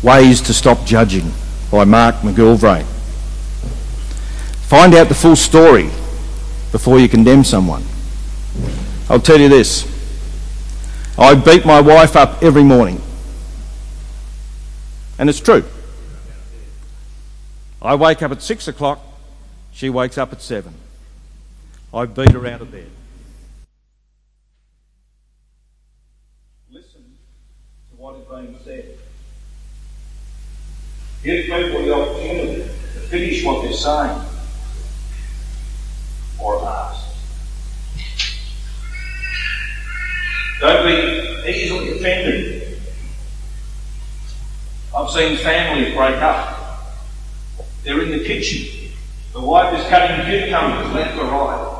Ways 0.01 0.41
to 0.41 0.53
Stop 0.53 0.85
Judging 0.85 1.31
by 1.71 1.83
Mark 1.83 2.15
McGilvray. 2.15 2.94
Find 4.75 4.93
out 4.93 5.07
the 5.07 5.15
full 5.15 5.37
story 5.37 5.85
before 6.73 6.99
you 6.99 7.07
condemn 7.07 7.45
someone. 7.45 7.81
I'll 9.09 9.21
tell 9.21 9.39
you 9.39 9.47
this 9.47 9.87
I 11.17 11.33
beat 11.33 11.65
my 11.65 11.79
wife 11.79 12.17
up 12.17 12.43
every 12.43 12.61
morning. 12.61 13.01
And 15.17 15.29
it's 15.29 15.39
true. 15.39 15.63
I 17.81 17.95
wake 17.95 18.21
up 18.21 18.33
at 18.33 18.41
six 18.41 18.67
o'clock, 18.67 18.99
she 19.71 19.89
wakes 19.89 20.17
up 20.17 20.33
at 20.33 20.41
seven. 20.41 20.73
I 21.93 22.05
beat 22.05 22.33
her 22.33 22.45
out 22.45 22.59
of 22.59 22.69
bed. 22.69 22.89
Listen 26.69 27.01
to 27.91 27.95
what 27.95 28.15
is 28.17 28.27
being 28.27 28.59
said. 28.65 28.97
Give 31.23 31.45
people 31.45 31.85
the 31.85 31.93
opportunity 31.93 32.55
to 32.63 32.99
finish 33.07 33.45
what 33.45 33.63
they're 33.63 33.71
saying 33.71 34.34
or 36.39 36.65
ask. 36.67 37.05
Don't 40.59 40.85
be 40.85 41.51
easily 41.51 41.97
offended. 41.97 42.79
I've 44.95 45.09
seen 45.09 45.37
families 45.37 45.93
break 45.93 46.15
up. 46.21 46.55
They're 47.83 48.01
in 48.01 48.11
the 48.11 48.23
kitchen. 48.23 48.91
The 49.33 49.41
wife 49.41 49.77
is 49.77 49.85
cutting 49.87 50.25
cucumbers 50.25 50.93
left 50.93 51.17
or 51.17 51.25
right. 51.25 51.71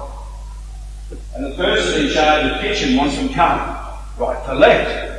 And 1.35 1.45
the 1.45 1.55
person 1.55 2.05
in 2.05 2.13
charge 2.13 2.45
of 2.45 2.51
the 2.51 2.59
kitchen 2.59 2.97
wants 2.97 3.15
them 3.15 3.29
cut 3.29 3.97
right 4.17 4.45
to 4.45 4.53
left. 4.53 5.13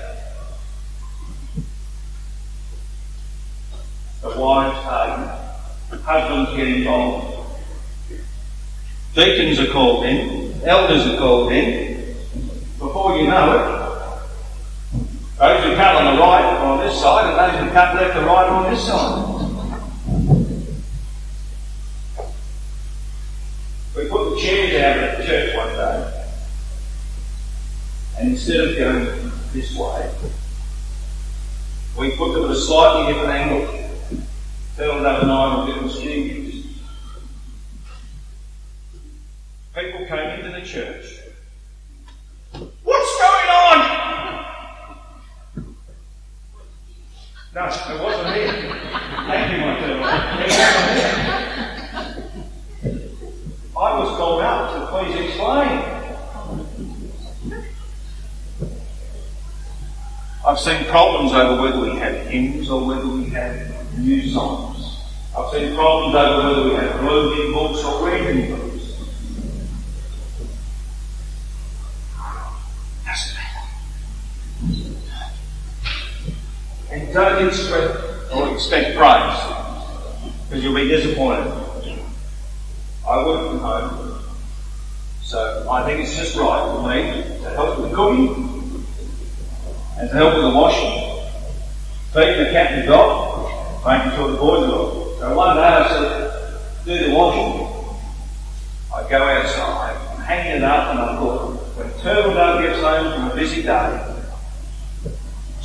The 4.23 4.41
wives 4.41 4.79
argue. 4.87 5.99
Husbands 6.03 6.57
get 6.57 6.69
involved. 6.69 7.26
Deacons 9.17 9.59
are 9.59 9.73
called 9.73 10.05
in. 10.05 10.61
Elders 10.63 11.07
are 11.07 11.17
called 11.17 11.51
in. 11.51 12.15
Before 12.79 13.17
you 13.17 13.27
know 13.27 13.57
it, 13.57 14.99
those 15.39 15.65
who 15.65 15.75
cut 15.75 15.97
on 15.97 16.15
the 16.15 16.21
right 16.21 16.45
on 16.61 16.81
this 16.87 17.01
side, 17.01 17.31
and 17.31 17.39
those 17.39 17.59
who 17.65 17.71
cut 17.73 17.95
left 17.97 18.15
or 18.15 18.27
right 18.27 18.47
on 18.47 18.71
this 18.71 18.87
side. 18.87 19.33
We 23.97 24.07
put 24.11 24.35
the 24.35 24.41
chairs 24.43 24.83
out 24.83 25.03
at 25.03 25.17
the 25.17 25.25
church 25.25 25.57
one 25.57 25.69
day, 25.69 26.27
and 28.19 28.29
instead 28.33 28.61
of 28.61 28.77
going 28.77 29.33
this 29.55 29.75
way, 29.75 30.11
we 31.99 32.15
put 32.19 32.35
them 32.35 32.45
at 32.45 32.51
a 32.51 32.61
slightly 32.61 33.15
different 33.15 33.33
angle. 33.33 33.67
Turned 34.77 35.07
overnight 35.07 35.31
on 35.31 35.67
different 35.67 35.93
students. 35.93 36.46
People 39.77 40.07
came 40.07 40.31
into 40.31 40.49
the 40.59 40.65
church 40.65 41.21
What's 42.83 43.19
going 43.21 43.49
on? 43.51 43.79
No, 47.55 47.67
it 47.67 48.03
wasn't 48.03 48.29
me. 48.31 48.41
Thank 49.27 49.53
you, 49.53 49.59
my 49.61 49.73
dear. 49.79 50.01
I 53.77 53.99
was 53.99 54.17
called 54.17 54.41
out 54.41 54.73
to 54.73 54.87
please 54.87 55.15
explain. 55.27 55.83
I've 60.47 60.59
seen 60.59 60.85
problems 60.87 61.33
over 61.33 61.61
whether 61.61 61.81
we 61.81 61.99
have 61.99 62.27
hymns 62.29 62.71
or 62.71 62.87
whether 62.87 63.07
we 63.07 63.29
have 63.31 63.99
new 63.99 64.27
songs. 64.31 65.03
I've 65.37 65.53
seen 65.53 65.75
problems 65.75 66.15
over 66.15 66.49
whether 66.49 66.65
we 66.65 66.75
have 66.77 67.03
reading 67.03 67.53
books 67.53 67.85
or 67.85 68.09
reading 68.09 68.57
books. 68.57 68.67
And 76.97 77.06
don't 77.17 77.49
expect 77.49 78.33
or 78.33 78.53
expect 78.53 78.97
praise, 78.97 79.39
because 80.45 80.63
you'll 80.63 80.75
be 80.75 80.87
disappointed. 80.87 81.51
I 83.09 83.25
work 83.25 83.51
from 83.51 83.59
home, 83.61 84.23
so 85.23 85.67
I 85.71 85.85
think 85.87 86.01
it's 86.01 86.17
just 86.17 86.37
right 86.37 86.61
for 86.73 86.83
me 86.89 87.23
to 87.43 87.51
help 87.51 87.79
with 87.79 87.91
the 87.91 87.97
cooking 87.97 88.85
and 89.99 90.11
to 90.11 90.15
help 90.15 90.35
with 90.35 90.43
the 90.43 90.59
washing, 90.59 91.25
feeding 92.13 92.45
the 92.45 92.51
cat 92.51 92.73
and 92.73 92.83
the 92.83 92.87
dog, 92.87 93.87
making 93.87 94.13
sure 94.17 94.31
the 94.33 94.37
boys 94.37 94.65
are. 94.65 95.19
So 95.19 95.35
one 95.35 95.57
day 95.57 95.63
I 95.63 95.89
said, 95.89 96.61
do 96.85 97.09
the 97.09 97.15
washing. 97.15 97.67
I 98.95 99.09
go 99.09 99.23
outside, 99.23 99.97
I'm 100.13 100.21
hanging 100.21 100.57
it 100.57 100.63
up 100.65 100.91
and 100.91 100.99
I 100.99 101.17
thought, 101.17 101.55
when 101.77 101.91
Turbo 102.01 102.61
gets 102.61 102.81
home 102.81 103.13
from 103.15 103.31
a 103.31 103.35
busy 103.35 103.63
day, 103.63 104.16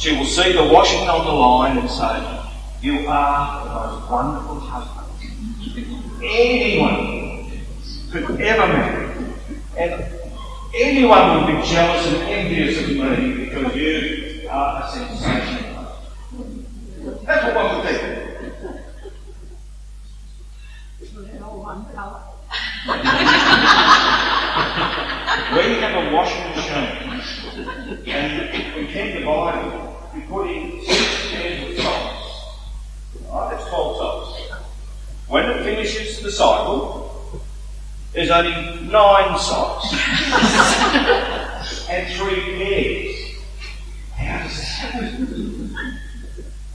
she 0.01 0.17
will 0.17 0.25
see 0.25 0.51
the 0.53 0.63
washing 0.63 1.07
on 1.07 1.27
the 1.27 1.31
line 1.31 1.77
and 1.77 1.87
say, 1.87 2.41
You 2.81 3.07
are 3.07 3.63
the 3.63 3.69
most 3.69 4.09
wonderful 4.09 4.59
husband 4.59 5.01
anyone 6.23 7.61
could 8.09 8.41
ever 8.41 8.73
marry. 8.73 9.35
And 9.77 10.03
anyone 10.73 11.45
would 11.45 11.45
be 11.45 11.67
jealous 11.67 12.07
and 12.07 12.17
envious 12.23 12.81
of 12.81 12.89
me 12.89 13.45
because 13.45 13.75
you 13.75 14.49
are 14.49 14.83
a 14.83 14.91
sensation. 14.91 15.75
That's 17.23 17.43
what 17.43 17.55
one 17.55 17.75
would 17.77 17.85
think. 17.87 18.21
we 25.53 25.75
have 25.79 25.93
a 25.93 26.15
washing 26.15 26.49
machine 26.55 27.11
and 28.07 28.75
we 28.75 28.87
can 28.87 29.19
divide 29.19 29.65
it 29.65 29.90
in 30.39 30.81
six 30.85 31.31
pairs 31.31 31.77
of 31.77 31.83
socks. 31.83 32.55
Right, 33.29 33.49
that's 33.51 33.69
12 33.69 33.97
socks. 33.97 34.61
When 35.27 35.49
it 35.49 35.63
finishes 35.63 36.21
the 36.21 36.31
cycle, 36.31 37.41
there's 38.13 38.31
only 38.31 38.51
nine 38.87 39.37
socks 39.39 39.91
and 41.89 42.13
three 42.13 42.41
pairs. 42.57 43.15
How 44.15 44.47
does 44.47 44.57
that? 44.57 45.91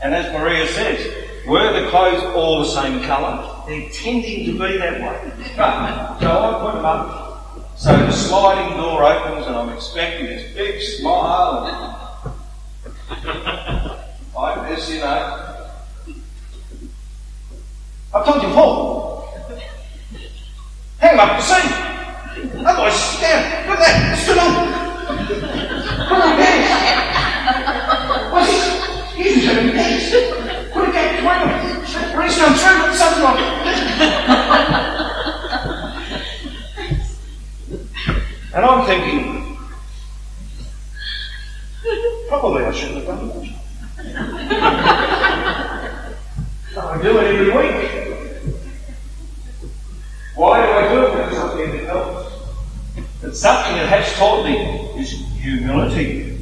And 0.03 0.15
as 0.15 0.33
Maria 0.33 0.67
says, 0.69 1.47
were 1.47 1.73
the 1.81 1.89
clothes 1.89 2.23
all 2.35 2.61
the 2.63 2.69
same 2.69 3.03
colour? 3.05 3.65
They're 3.67 3.89
tending 3.91 4.47
to 4.47 4.53
be 4.53 4.77
that 4.79 5.01
way. 5.01 5.33
Right, 5.57 6.17
so 6.21 6.31
I 6.31 6.61
put 6.61 6.75
them 6.75 6.85
up. 6.85 7.79
So 7.79 7.97
the 7.97 8.13
sliding 8.13 8.77
door 8.77 9.03
opens 9.05 9.47
and 9.47 9.57
I'm 9.57 9.71
expecting 9.71 10.27
this 10.27 10.55
big 10.55 10.81
smile 10.81 12.06
you. 14.71 15.03
I've 18.15 18.25
told 18.25 18.43
you 18.43 18.49
before. 18.49 19.29
Hang 20.99 21.19
up 21.19 21.37
the 21.37 21.43
seat. 21.43 21.73
Otherwise, 22.65 22.95
sit 22.95 23.21
down. 23.21 23.69
Look 23.69 23.79
at 23.79 23.85
that. 23.87 24.13
It's 24.13 24.25
too 24.27 24.35
long. 24.35 24.53
Put 26.09 26.21
on. 26.25 26.37
What's? 28.33 28.55
He's 29.15 29.45
doing 29.45 29.71
pants. 29.73 30.07
Put 30.73 30.93
gap 30.93 31.09
between 31.17 31.41
them. 31.47 32.19
Raise 32.19 32.37
down 32.37 32.53
through, 32.55 32.79
put 32.83 32.95
something 32.97 33.25
on. 33.25 33.37
And 38.55 38.63
I'm 38.65 38.87
thinking, 38.87 39.59
probably 42.29 42.65
I 42.65 42.73
shouldn't 42.73 43.05
have 43.05 43.07
done 43.07 43.29
that. 43.29 43.56
I 46.79 47.01
do 47.03 47.19
it 47.19 47.25
every 47.35 47.51
week. 47.51 47.79
Why 50.35 50.65
do 50.65 50.73
I 50.73 50.89
do 50.93 51.07
it? 51.07 51.13
I 51.17 51.57
think 51.57 51.75
it 51.75 51.87
helps. 51.87 52.33
It's 53.23 53.41
something 53.41 53.77
that 53.77 53.89
has 53.89 54.13
taught 54.17 54.45
me 54.45 54.57
is 55.01 55.11
humility 55.41 56.39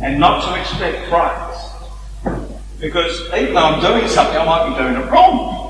and 0.00 0.20
not 0.20 0.44
to 0.44 0.60
expect 0.60 1.08
praise. 1.08 1.60
Because 2.80 3.32
even 3.34 3.54
though 3.54 3.64
I'm 3.64 3.80
doing 3.80 4.08
something, 4.08 4.36
I 4.36 4.44
might 4.44 4.68
be 4.68 4.74
doing 4.82 4.94
it 4.96 5.10
wrong. 5.10 5.62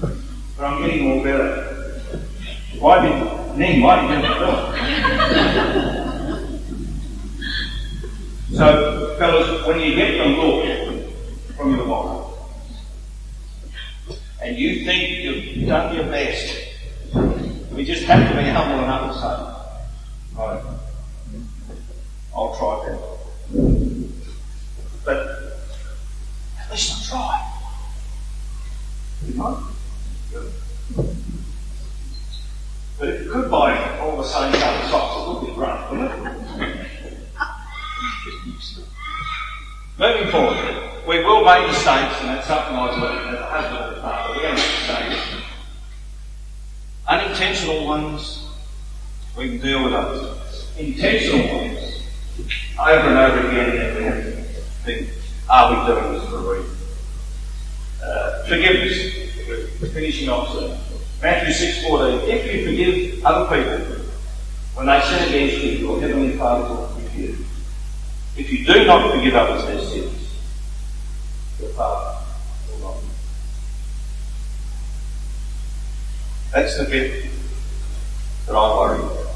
but 0.56 0.64
I'm 0.64 0.82
getting 0.82 1.08
more 1.08 1.22
better. 1.22 1.76
Why 2.80 3.00
did 3.02 3.38
name 3.58 3.82
why 3.82 4.00
did 4.00 4.10
you 4.10 4.26
So, 8.56 8.97
fellas, 9.18 9.66
when 9.66 9.80
you 9.80 9.96
get 9.96 10.16
the 10.16 10.26
look 10.26 10.64
from 11.56 11.74
your 11.74 11.86
wife, 11.86 12.26
and 14.40 14.56
you 14.56 14.84
think 14.84 15.18
you've 15.18 15.68
done 15.68 15.94
your 15.94 16.04
best, 16.04 16.56
we 17.72 17.84
just 17.84 18.04
have 18.04 18.30
to 18.30 18.36
be 18.36 18.48
humble 18.48 18.84
enough 18.84 19.12
to 19.12 19.18
say, 19.18 19.34
right, 20.40 20.62
I'll 22.34 22.56
try 22.56 22.86
that. 22.86 23.02
But 25.04 25.18
at 26.60 26.70
least 26.70 27.12
I'll 27.12 27.18
try. 27.18 27.34
You 29.26 29.34
know? 29.34 29.66
But 32.98 33.20
you 33.20 33.30
could 33.30 33.50
buy 33.50 33.98
all 33.98 34.16
the 34.16 34.24
same 34.24 34.52
colour 34.52 34.88
socks, 34.88 35.16
it 35.16 35.28
would 35.28 35.46
be 35.48 35.54
great, 35.54 35.90
wouldn't 35.90 36.10
it? 36.62 36.88
Moving 39.98 40.30
forward, 40.30 40.56
we 41.08 41.24
will 41.24 41.44
make 41.44 41.66
mistakes, 41.66 42.20
and 42.20 42.28
that's 42.28 42.46
something 42.46 42.76
I've 42.76 42.96
learned 43.02 43.34
as 43.34 43.40
a 43.40 43.46
husband 43.46 43.94
and 43.94 44.02
father. 44.02 44.32
We're 44.32 44.42
going 44.42 44.54
to 44.54 44.62
make 44.62 45.10
mistakes. 45.10 45.44
Unintentional 47.08 47.84
ones, 47.84 48.46
we 49.36 49.48
can 49.48 49.58
deal 49.58 49.82
with 49.82 49.92
those. 49.92 50.68
Intentional 50.78 51.52
ones, 51.52 52.02
over 52.78 53.08
and 53.08 53.18
over 53.18 53.48
again, 53.48 53.70
to 53.72 54.42
think, 54.84 55.10
are 55.50 55.68
we 55.68 55.92
doing 55.92 56.12
this 56.12 56.28
for 56.28 56.36
a 56.36 56.58
reason? 56.58 56.76
Uh, 58.00 58.42
forgiveness. 58.44 59.80
We're 59.80 59.88
finishing 59.88 60.28
off 60.28 60.52
soon. 60.52 60.78
Matthew 61.20 61.52
6.14, 61.88 62.28
if 62.28 62.54
you 62.54 62.64
forgive 62.64 63.26
other 63.26 63.46
people 63.46 64.04
when 64.74 64.86
they 64.86 65.00
sin 65.00 65.28
against 65.28 65.64
you, 65.64 65.70
your 65.72 66.00
heavenly 66.00 66.36
Father 66.36 66.72
will 66.72 66.86
forgive 66.86 67.14
you. 67.16 67.47
If 68.38 68.52
you 68.52 68.64
do 68.64 68.84
not 68.86 69.12
forgive 69.12 69.34
others 69.34 69.64
their 69.64 69.80
sins, 69.80 70.32
your 71.60 71.70
Father 71.70 72.24
will 72.70 72.78
not. 72.78 73.02
That's 76.52 76.78
the 76.78 76.84
bit 76.84 77.26
that 78.46 78.54
I 78.54 78.78
worry 78.78 79.00
about. 79.00 79.26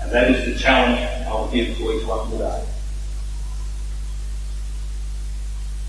And 0.00 0.10
that 0.10 0.30
is 0.30 0.46
the 0.46 0.58
challenge 0.58 1.00
I 1.26 1.32
will 1.32 1.48
give 1.48 1.76
to 1.76 1.92
each 1.92 2.06
one 2.06 2.30
today. 2.30 2.64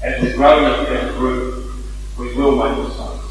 As 0.04 0.22
we 0.22 0.34
grow 0.34 0.66
as 0.66 1.10
a 1.10 1.14
group, 1.14 1.74
we 2.20 2.34
will 2.36 2.56
make 2.58 2.78
mistakes. 2.78 3.22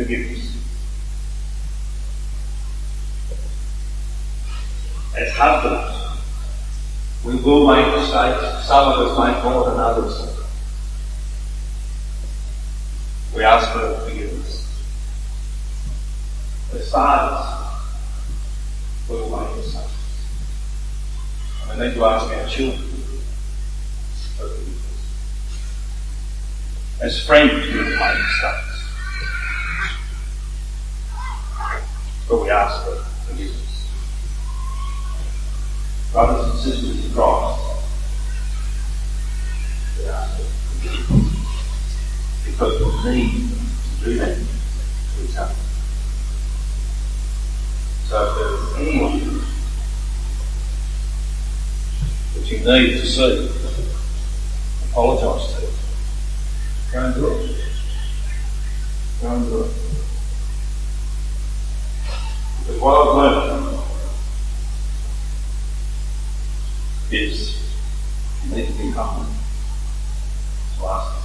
forgiveness. 0.00 0.59
Husbands, 5.42 6.20
we 7.24 7.34
will 7.36 7.66
make 7.66 7.86
mistakes. 7.96 8.66
Some 8.66 8.92
of 8.92 8.98
us 8.98 9.18
make 9.18 9.42
more 9.42 9.70
than 9.70 9.80
others. 9.80 10.14
We 13.34 13.42
ask 13.42 13.72
for 13.72 13.94
forgiveness. 14.06 14.66
Fathers, 16.90 17.46
we 19.08 19.16
will 19.16 19.30
make 19.30 19.56
mistakes. 19.56 20.26
And 21.70 21.80
we 21.80 21.86
need 21.86 21.94
to 21.94 22.04
ask 22.04 22.26
our 22.26 22.46
children 22.46 22.88
for 24.36 24.46
forgiveness. 24.46 24.76
As 27.00 27.24
friends, 27.24 27.66
we 27.66 27.80
make 27.80 27.98
mistakes. 27.98 28.70
but 32.28 32.42
we 32.42 32.50
ask 32.50 32.84
for 32.84 32.96
forgiveness. 33.26 33.69
Brothers 36.12 36.50
and 36.50 36.58
sisters 36.58 37.06
in 37.06 37.12
Christ. 37.12 37.70
Because 42.44 43.04
we 43.04 43.10
need 43.14 43.50
to 44.00 44.04
do 44.04 44.18
that 44.18 44.36
to 44.36 44.44
each 45.24 45.36
other. 45.36 45.54
So 48.08 48.14
if 48.26 48.30
there's 48.36 48.88
anyone 48.88 49.40
that 52.34 52.44
you 52.50 52.58
need 52.58 53.00
to 53.00 53.06
see, 53.06 53.32
apologise 54.90 55.54
to, 55.54 55.60
go 56.92 56.98
and 57.04 57.14
do 57.14 57.26
it. 57.28 57.56
Go 59.22 59.28
and 59.28 59.44
do 59.48 59.62
it. 59.62 59.70
Because 62.58 62.80
what 62.80 62.94
I've 63.08 63.14
learned 63.16 63.69
is 67.12 67.60
need 68.48 68.66
to 68.66 68.72
be 68.72 68.92
to 68.92 69.00
ask. 70.86 71.16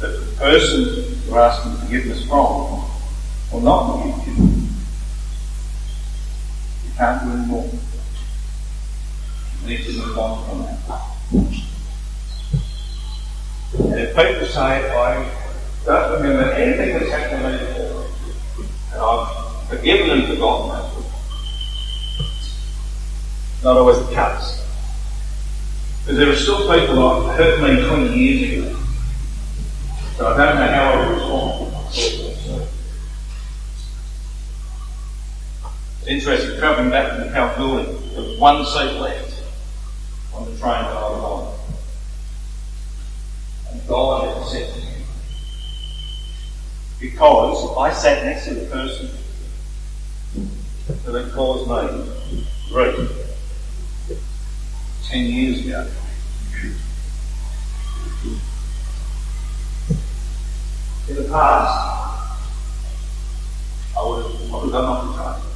That 0.00 0.08
the 0.08 0.26
person 0.36 1.18
you're 1.26 1.38
asking 1.38 1.76
forgiveness 1.76 2.24
from 2.26 2.84
will 3.52 3.60
not 3.60 4.02
forgive 4.02 4.26
you. 4.26 4.34
You 6.84 6.90
can't 6.96 7.22
do 7.22 7.30
any 7.30 7.46
more. 7.46 7.70
You 9.60 9.68
need 9.68 9.84
to 9.84 9.92
move 9.92 10.18
on 10.18 10.32
from 10.48 10.58
that. 10.62 10.72
And 13.78 14.00
if 14.00 14.16
people 14.16 14.46
say, 14.46 14.90
I 14.90 15.30
don't 15.84 16.12
remember 16.20 16.50
anything 16.52 16.98
that's 16.98 17.10
happened 17.10 17.42
to 17.42 17.48
me 17.52 17.56
before, 17.58 18.06
and 18.92 19.00
I've 19.00 19.68
forgiven 19.68 20.10
and 20.10 20.24
forgotten. 20.28 20.81
Not 23.62 23.76
always 23.76 23.98
the 23.98 24.12
case. 24.12 24.60
Because 26.00 26.18
there 26.18 26.30
are 26.30 26.36
still 26.36 26.68
people 26.68 26.96
that 26.96 27.36
hurt 27.36 27.60
me 27.62 27.86
20 27.86 28.18
years 28.18 28.58
ago. 28.58 28.78
So 30.16 30.26
I 30.26 30.36
don't 30.36 30.56
know 30.56 30.66
how 30.66 30.92
I 30.92 30.96
would 30.96 31.14
respond. 31.14 32.68
It's 36.00 36.08
interesting, 36.08 36.58
travelling 36.58 36.90
back 36.90 37.10
from 37.10 37.28
the 37.28 37.32
Kalgoorlie, 37.32 37.84
there 37.84 38.22
was 38.22 38.38
one 38.40 38.64
seat 38.64 38.98
left 38.98 39.44
on 40.34 40.44
the 40.46 40.58
train 40.58 40.82
that 40.82 40.96
I 40.96 41.10
was 41.10 41.22
on. 41.22 41.54
And 43.70 43.86
God 43.86 44.50
had 44.50 44.72
to 44.72 44.80
me, 44.80 45.04
because 46.98 47.76
I 47.78 47.92
sat 47.92 48.24
next 48.24 48.46
to 48.46 48.54
the 48.54 48.66
person 48.66 49.10
that 51.04 51.24
had 51.24 51.32
caused 51.32 51.68
me 51.70 52.12
grief 52.68 53.31
ten 55.08 55.26
years 55.26 55.66
ago. 55.66 55.90
In 61.08 61.16
the 61.16 61.24
past, 61.28 62.38
I 63.98 64.06
would 64.06 64.24
have, 64.24 64.52
I 64.52 64.54
would 64.54 64.62
have 64.62 64.72
gone 64.72 64.84
off 64.84 65.16
the 65.16 65.22
train. 65.22 65.52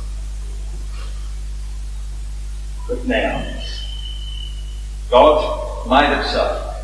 But 2.89 3.07
now, 3.07 3.63
God 5.11 5.89
made 5.89 6.19
it 6.19 6.27
so. 6.27 6.75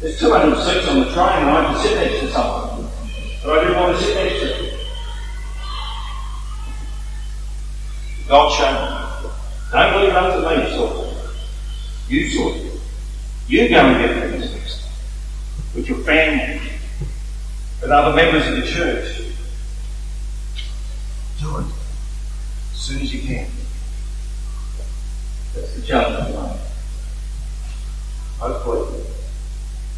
There's 0.00 0.18
200 0.18 0.62
seats 0.62 0.88
on 0.88 1.00
the 1.00 1.04
train 1.06 1.42
and 1.42 1.50
I 1.50 1.72
to 1.72 1.78
sit 1.80 1.96
next 1.96 2.20
to 2.20 2.32
someone. 2.32 2.90
But 3.42 3.58
I 3.58 3.64
didn't 3.64 3.80
want 3.80 3.98
to 3.98 4.04
sit 4.04 4.14
next 4.14 4.40
to 4.40 4.46
them. 4.46 4.78
God 8.28 8.52
showed 8.52 8.74
me. 8.74 9.30
Don't 9.72 10.02
leave 10.02 10.14
up 10.14 10.34
to 10.34 10.40
me, 10.48 10.76
sort 10.76 10.96
it. 10.98 11.05
You 12.08 12.28
sort 12.28 12.56
it. 12.56 12.80
You 13.48 13.68
go 13.68 13.76
and 13.76 13.98
get 13.98 14.30
things 14.30 14.52
fixed. 14.52 14.88
With 15.74 15.88
your 15.88 15.98
family. 15.98 16.60
With 17.80 17.90
other 17.90 18.14
members 18.14 18.46
of 18.46 18.56
the 18.56 18.66
church. 18.66 19.18
Do 21.40 21.58
it. 21.58 21.66
As 22.72 22.78
soon 22.78 23.02
as 23.02 23.12
you 23.12 23.22
can. 23.22 23.50
That's 25.54 25.74
the 25.74 25.82
challenge 25.82 26.28
of 26.28 26.34
life. 26.34 26.60
Hopefully, 28.38 29.02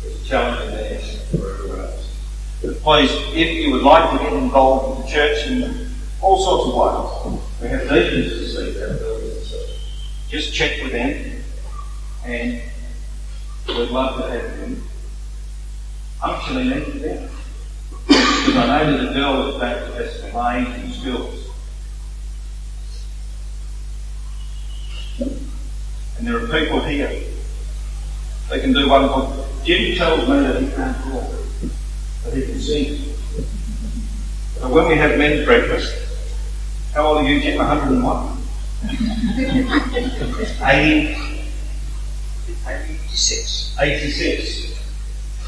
there's 0.02 0.22
a 0.22 0.24
challenge 0.24 0.62
in 0.62 0.70
there 0.76 1.00
for 1.00 1.54
everyone 1.54 1.80
else. 1.80 2.16
But 2.62 2.80
please, 2.80 3.10
if 3.34 3.54
you 3.56 3.72
would 3.72 3.82
like 3.82 4.10
to 4.12 4.24
get 4.24 4.32
involved 4.32 4.98
with 4.98 5.06
the 5.06 5.12
church 5.12 5.46
in 5.48 5.90
all 6.20 6.38
sorts 6.42 6.68
of 6.68 6.74
ways, 6.74 7.42
we 7.60 7.68
have 7.68 7.82
deacons 7.82 8.32
to 8.32 8.46
see 8.46 8.72
that. 8.78 9.08
Just 10.28 10.54
check 10.54 10.82
with 10.82 10.92
them, 10.92 11.42
and 12.28 12.62
we'd 13.68 13.90
love 13.90 14.20
to 14.20 14.30
have 14.30 14.58
them 14.58 14.82
functionally 16.20 16.64
meet 16.64 17.02
them. 17.02 17.30
Because 18.06 18.56
I 18.56 18.66
know 18.66 18.96
that 18.98 19.10
a 19.10 19.14
girl 19.14 19.48
is 19.48 19.60
back 19.60 19.76
to 19.76 19.92
has 19.92 20.20
some 20.20 20.36
amazing 20.36 20.92
skills. 20.92 21.44
And 26.18 26.26
there 26.26 26.36
are 26.36 26.46
people 26.48 26.80
here 26.80 27.22
they 28.50 28.60
can 28.60 28.72
do 28.72 28.88
wonderful. 28.88 29.46
Jim 29.64 29.96
tells 29.96 30.20
me 30.28 30.40
that 30.40 30.62
he 30.62 30.70
can't 30.70 30.96
talk, 31.04 31.30
but 32.24 32.32
he 32.32 32.42
can 32.42 32.58
sing. 32.58 33.14
But 34.60 34.70
when 34.70 34.88
we 34.88 34.96
have 34.96 35.18
men's 35.18 35.44
breakfast, 35.44 35.94
how 36.94 37.06
old 37.06 37.18
are 37.18 37.28
you, 37.28 37.40
Jim? 37.42 37.58
101? 37.58 38.38
80, 40.60 41.27
86. 42.66 43.76
86. 43.80 44.68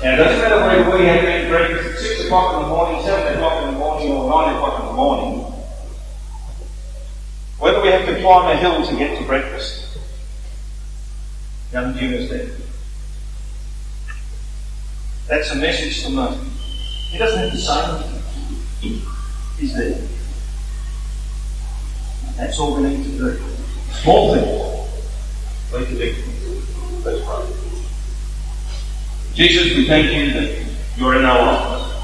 Now, 0.03 0.15
it 0.15 0.17
doesn't 0.17 0.41
matter 0.41 0.61
whether 0.61 0.99
we 0.99 1.05
have 1.05 1.25
men's 1.25 1.49
breakfast 1.49 1.91
at 1.91 1.99
6 1.99 2.25
o'clock 2.25 2.57
in 2.57 2.63
the 2.63 2.69
morning, 2.69 3.03
7 3.03 3.35
o'clock 3.35 3.65
in 3.65 3.75
the 3.75 3.79
morning, 3.79 4.13
or 4.13 4.31
9 4.31 4.55
o'clock 4.57 4.81
in 4.81 4.87
the 4.87 4.93
morning. 4.93 5.41
Whether 7.59 7.83
we 7.83 7.89
have 7.89 8.07
to 8.07 8.21
climb 8.21 8.57
a 8.57 8.57
hill 8.57 8.87
to 8.87 8.97
get 8.97 9.19
to 9.19 9.25
breakfast. 9.27 9.99
Young 11.73 11.97
is 11.97 12.31
there. 12.31 12.51
That's 15.29 15.51
a 15.51 15.57
message 15.57 16.03
to 16.05 16.11
me. 16.11 16.51
He 17.11 17.19
doesn't 17.19 17.39
have 17.39 17.53
to 17.53 17.59
say 17.59 17.85
anything. 18.83 19.03
He's 19.59 19.75
there. 19.75 20.09
That's 22.37 22.59
all 22.59 22.77
we 22.77 22.89
need 22.89 23.05
to 23.05 23.11
do. 23.11 23.41
Small 24.03 24.35
thing. 24.35 24.71
lead 25.73 25.99
big. 25.99 26.40
Let's 27.05 27.25
pray. 27.25 27.47
Jesus, 29.35 29.77
we 29.77 29.87
thank 29.87 30.13
you 30.13 30.33
that 30.33 30.67
you're 30.97 31.17
in 31.17 31.25
our 31.25 31.39
lives. 31.39 31.95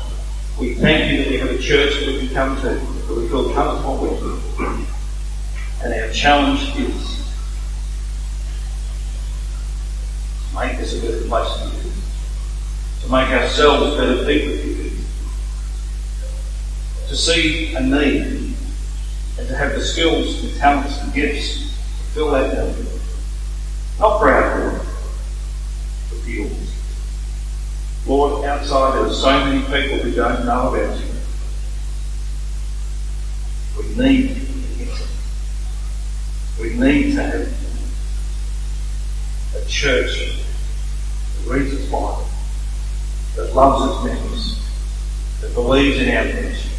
We 0.58 0.74
thank 0.74 1.12
you 1.12 1.18
that 1.18 1.30
we 1.30 1.38
have 1.38 1.50
a 1.50 1.58
church 1.58 1.94
that 1.94 2.06
we 2.06 2.18
can 2.26 2.34
come 2.34 2.56
to, 2.62 2.68
that 2.70 3.14
we 3.14 3.28
feel 3.28 3.52
comfortable 3.52 3.98
with. 3.98 4.22
And 5.84 5.92
our 5.92 6.10
challenge 6.12 6.76
is 6.78 7.24
to 10.50 10.54
make 10.54 10.78
this 10.78 10.98
a 10.98 11.06
better 11.06 11.28
place 11.28 11.52
to 11.58 11.64
live 11.64 11.96
to 13.06 13.12
make 13.12 13.28
ourselves 13.28 13.96
better 13.96 14.24
people, 14.24 14.56
for 14.56 14.66
you, 14.66 14.90
to 17.08 17.16
see 17.16 17.74
a 17.76 17.80
need 17.80 18.54
and 19.38 19.46
to 19.46 19.54
have 19.54 19.74
the 19.74 19.80
skills, 19.80 20.42
the 20.42 20.58
talents, 20.58 20.98
the 20.98 21.12
gifts 21.12 21.70
to 21.70 22.04
fill 22.14 22.30
that 22.32 22.76
need. 22.76 22.86
Not 24.00 24.18
for 24.18 24.28
our 24.28 24.58
glory, 24.58 24.78
but 26.10 26.18
for 26.18 26.30
yours. 26.30 26.74
Lord, 28.06 28.44
outside 28.44 28.94
there 28.94 29.06
are 29.06 29.12
so 29.12 29.44
many 29.44 29.62
people 29.62 29.98
who 29.98 30.12
don't 30.12 30.46
know 30.46 30.74
about 30.74 30.98
you. 31.00 31.06
We 33.76 33.88
need 34.02 34.30
them. 34.30 34.98
We 36.60 36.74
need 36.74 37.16
to 37.16 37.22
have 37.22 37.52
a 39.56 39.68
church 39.68 40.40
that 41.36 41.50
reads 41.50 41.74
its 41.74 41.90
Bible 41.90 42.26
that 43.34 43.54
loves 43.54 43.92
its 43.92 44.04
members, 44.14 44.58
that 45.42 45.52
believes 45.52 45.98
in 45.98 46.08
our 46.16 46.24
mission, 46.24 46.70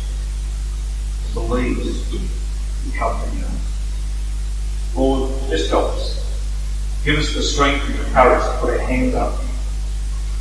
that 1.24 1.34
believes 1.36 2.14
in 2.14 2.92
coming 2.94 3.42
home. 3.42 3.60
Lord, 4.96 5.50
just 5.50 5.70
help 5.70 5.94
us. 5.94 6.16
Give 7.06 7.20
us 7.20 7.36
the 7.36 7.44
strength 7.44 7.86
and 7.86 8.00
the 8.00 8.10
courage 8.12 8.42
to 8.42 8.58
put 8.60 8.72
our 8.72 8.88
hands 8.88 9.14
up 9.14 9.40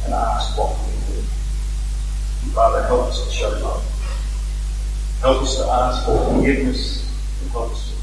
and 0.06 0.14
ask 0.14 0.56
what 0.56 0.78
we 0.86 1.14
do. 1.14 1.18
And 1.18 2.52
Father, 2.52 2.86
help 2.86 3.08
us 3.08 3.26
to 3.26 3.30
show 3.34 3.50
love. 3.60 3.82
Help 5.20 5.42
us 5.42 5.56
to 5.56 5.64
ask 5.66 6.06
for 6.06 6.34
forgiveness 6.34 7.04
and 7.42 7.50
help 7.50 7.72
us 7.72 7.95